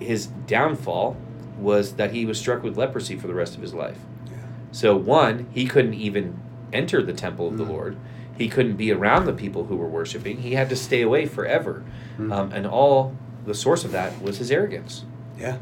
his 0.00 0.26
downfall 0.26 1.16
was 1.58 1.94
that 1.94 2.12
he 2.12 2.24
was 2.26 2.38
struck 2.38 2.62
with 2.62 2.76
leprosy 2.76 3.16
for 3.16 3.26
the 3.26 3.34
rest 3.34 3.54
of 3.56 3.62
his 3.62 3.72
life. 3.74 3.98
Yeah. 4.26 4.32
So, 4.72 4.96
one, 4.96 5.46
he 5.52 5.66
couldn't 5.66 5.94
even 5.94 6.38
enter 6.72 7.02
the 7.02 7.12
temple 7.12 7.48
of 7.48 7.56
the 7.58 7.64
Mm. 7.64 7.68
Lord. 7.70 7.96
He 8.36 8.48
couldn't 8.48 8.76
be 8.76 8.92
around 8.92 9.24
the 9.24 9.32
people 9.32 9.64
who 9.64 9.76
were 9.76 9.88
worshiping. 9.88 10.38
He 10.38 10.52
had 10.54 10.68
to 10.68 10.76
stay 10.76 11.00
away 11.02 11.24
forever. 11.26 11.82
Mm. 12.18 12.32
Um, 12.32 12.52
and 12.52 12.66
all 12.66 13.16
the 13.46 13.54
source 13.54 13.84
of 13.84 13.92
that 13.92 14.20
was 14.20 14.38
his 14.38 14.50
arrogance. 14.50 15.04
Yeah. 15.38 15.56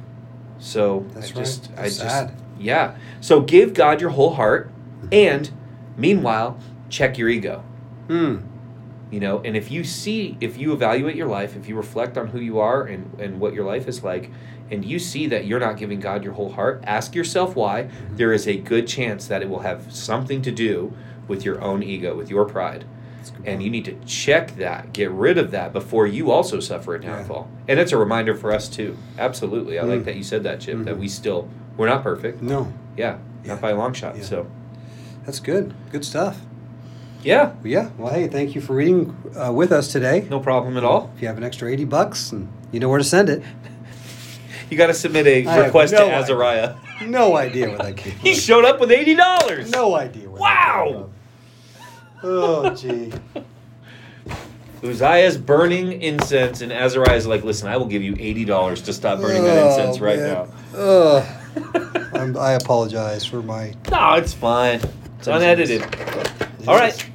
So 0.59 1.04
That's 1.14 1.30
I 1.30 1.35
just, 1.35 1.70
right. 1.70 1.78
I 1.78 1.83
just, 1.85 1.98
sad. 2.00 2.33
yeah. 2.59 2.96
So 3.20 3.40
give 3.40 3.74
God 3.74 4.00
your 4.00 4.11
whole 4.11 4.35
heart, 4.35 4.70
and 5.12 5.50
meanwhile, 5.96 6.59
check 6.88 7.18
your 7.18 7.28
ego. 7.28 7.62
Hmm. 8.09 8.38
You 9.14 9.20
know, 9.20 9.40
and 9.44 9.57
if 9.57 9.70
you 9.70 9.85
see, 9.85 10.37
if 10.40 10.59
you 10.59 10.72
evaluate 10.72 11.14
your 11.14 11.29
life, 11.29 11.55
if 11.55 11.68
you 11.68 11.77
reflect 11.77 12.18
on 12.18 12.27
who 12.27 12.40
you 12.40 12.59
are 12.59 12.83
and 12.83 13.09
and 13.20 13.38
what 13.38 13.55
your 13.55 13.64
life 13.64 13.87
is 13.87 14.03
like, 14.03 14.29
and 14.72 14.85
you 14.85 14.98
see 14.98 15.29
that 15.29 15.46
you're 15.46 15.61
not 15.61 15.77
giving 15.77 16.00
God 16.00 16.24
your 16.24 16.33
whole 16.33 16.50
heart, 16.50 16.83
ask 16.85 17.14
yourself 17.14 17.55
why. 17.55 17.88
There 18.11 18.33
is 18.33 18.48
a 18.48 18.57
good 18.57 18.88
chance 18.88 19.29
that 19.29 19.40
it 19.40 19.48
will 19.48 19.61
have 19.61 19.92
something 19.94 20.42
to 20.42 20.50
do 20.50 20.92
with 21.29 21.44
your 21.44 21.62
own 21.62 21.85
ego, 21.85 22.16
with 22.16 22.29
your 22.29 22.44
pride. 22.44 22.87
That's 23.18 23.31
a 23.31 23.33
good 23.35 23.46
And 23.46 23.62
you 23.62 23.70
need 23.70 23.85
to 23.85 23.94
check 24.05 24.57
that, 24.57 24.92
get 24.92 25.12
rid 25.12 25.38
of 25.38 25.53
that 25.53 25.72
before 25.72 26.09
you 26.09 26.33
also 26.33 26.59
suffer 26.59 26.96
a 26.96 27.00
Yeah. 27.00 27.11
downfall. 27.14 27.48
And 27.68 27.79
it's 27.79 27.92
a 27.92 27.96
reminder 27.96 28.35
for 28.35 28.50
us 28.53 28.68
too. 28.68 28.96
Absolutely. 29.16 29.79
I 29.79 29.85
like 29.85 30.00
Mm. 30.00 30.05
that 30.07 30.16
you 30.16 30.24
said 30.24 30.42
that, 30.42 30.59
Chip, 30.59 30.85
that 30.87 30.96
Mhm. 30.96 30.98
we 30.98 31.07
still, 31.07 31.46
we're 31.77 31.87
not 31.87 32.03
perfect. 32.03 32.42
No, 32.42 32.66
Yeah, 32.96 33.18
Yeah. 33.44 33.53
not 33.53 33.61
by 33.61 33.70
a 33.70 33.77
long 33.77 33.92
shot. 33.92 34.16
Yeah. 34.16 34.24
So, 34.24 34.46
that's 35.24 35.38
good. 35.38 35.72
Good 35.92 36.05
stuff. 36.05 36.40
Yeah, 37.24 37.54
yeah. 37.64 37.90
Well, 37.98 38.12
hey, 38.12 38.28
thank 38.28 38.54
you 38.54 38.60
for 38.60 38.74
reading 38.74 39.16
uh, 39.37 39.52
with 39.52 39.72
us 39.72 39.88
today. 39.90 40.26
no 40.30 40.40
problem 40.40 40.76
at 40.76 40.84
all. 40.84 41.10
If 41.16 41.22
you 41.22 41.28
have 41.28 41.37
an 41.38 41.44
extra 41.44 41.70
80 41.70 41.84
bucks, 41.87 42.32
and 42.32 42.48
you 42.72 42.80
know 42.80 42.88
where 42.88 42.98
to 42.98 43.04
send 43.04 43.28
it. 43.28 43.42
You 44.70 44.78
got 44.78 44.87
to 44.87 44.94
submit 44.94 45.26
a 45.26 45.46
I 45.46 45.66
request 45.66 45.92
no 45.92 45.98
to 45.98 46.04
idea. 46.06 46.18
Azariah. 46.20 46.74
No 47.06 47.37
idea 47.37 47.68
where 47.68 47.78
that 47.78 47.96
came. 47.98 48.14
He 48.14 48.34
showed 48.34 48.64
up 48.64 48.80
with 48.80 48.88
$80. 48.88 49.70
No 49.70 49.94
idea 49.94 50.30
Wow. 50.30 51.10
that. 52.22 52.26
Oh, 52.26 52.74
gee. 52.74 53.12
Uzziah's 54.82 55.37
burning 55.37 56.00
incense, 56.02 56.60
and 56.62 56.72
Azariah's 56.72 57.26
like, 57.26 57.44
listen, 57.44 57.68
I 57.68 57.76
will 57.76 57.87
give 57.87 58.02
you 58.02 58.14
$80 58.14 58.84
to 58.87 58.92
stop 58.92 59.20
burning 59.20 59.44
that 59.44 59.58
Oh, 59.58 59.68
incense 59.68 60.00
right 60.00 60.18
man. 60.18 60.48
Ugh. 60.74 61.26
I'm, 62.14 62.37
I 62.38 62.52
apologize 62.52 63.24
for 63.24 63.42
my. 63.42 63.74
now. 63.90 64.12
no, 64.12 64.18
it's 64.18 64.32
fine. 64.32 64.80
It's 65.18 65.26
unedited. 65.28 65.82
All 66.66 66.74
right. 66.76 67.06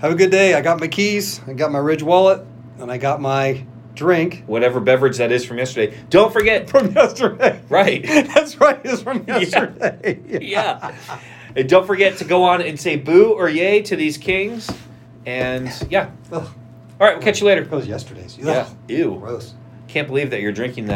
Have 0.00 0.12
a 0.12 0.14
good 0.14 0.30
day. 0.30 0.54
I 0.54 0.60
got 0.60 0.80
my 0.80 0.88
keys. 0.88 1.40
I 1.46 1.52
got 1.54 1.72
my 1.72 1.78
Ridge 1.78 2.02
wallet, 2.02 2.44
and 2.78 2.90
I 2.90 2.98
got 2.98 3.20
my 3.20 3.64
drink 3.94 4.42
Whatever 4.48 4.80
beverage 4.80 5.18
that 5.18 5.30
is 5.30 5.44
from 5.44 5.58
yesterday. 5.58 5.96
Don't 6.10 6.32
forget. 6.32 6.68
from 6.70 6.92
yesterday. 6.92 7.60
Right. 7.68 8.02
That's 8.34 8.60
right. 8.60 8.80
It's 8.84 9.02
from 9.02 9.24
Yeah. 9.28 9.38
yesterday. 9.38 10.20
yeah. 10.42 10.94
And 11.54 11.68
don't 11.68 11.86
forget 11.86 12.18
to 12.18 12.24
go 12.24 12.42
on 12.42 12.60
and 12.60 12.78
say 12.78 12.96
boo 12.96 13.32
or 13.32 13.48
yay 13.48 13.82
to 13.82 13.94
these 13.96 14.18
kings. 14.18 14.68
And 15.26 15.70
yeah. 15.90 16.10
All 16.32 16.42
right, 17.00 17.14
we'll 17.14 17.22
catch 17.22 17.40
you 17.40 17.46
later. 17.46 17.62
That 17.64 17.74
was 17.76 17.86
yesterday's. 17.86 18.36
Yeah. 18.36 18.68
Ew. 18.88 19.16
Gross. 19.20 19.54
Can't 19.86 20.08
believe 20.08 20.30
that 20.30 20.40
you're 20.40 20.52
drinking 20.52 20.86
that 20.86 20.92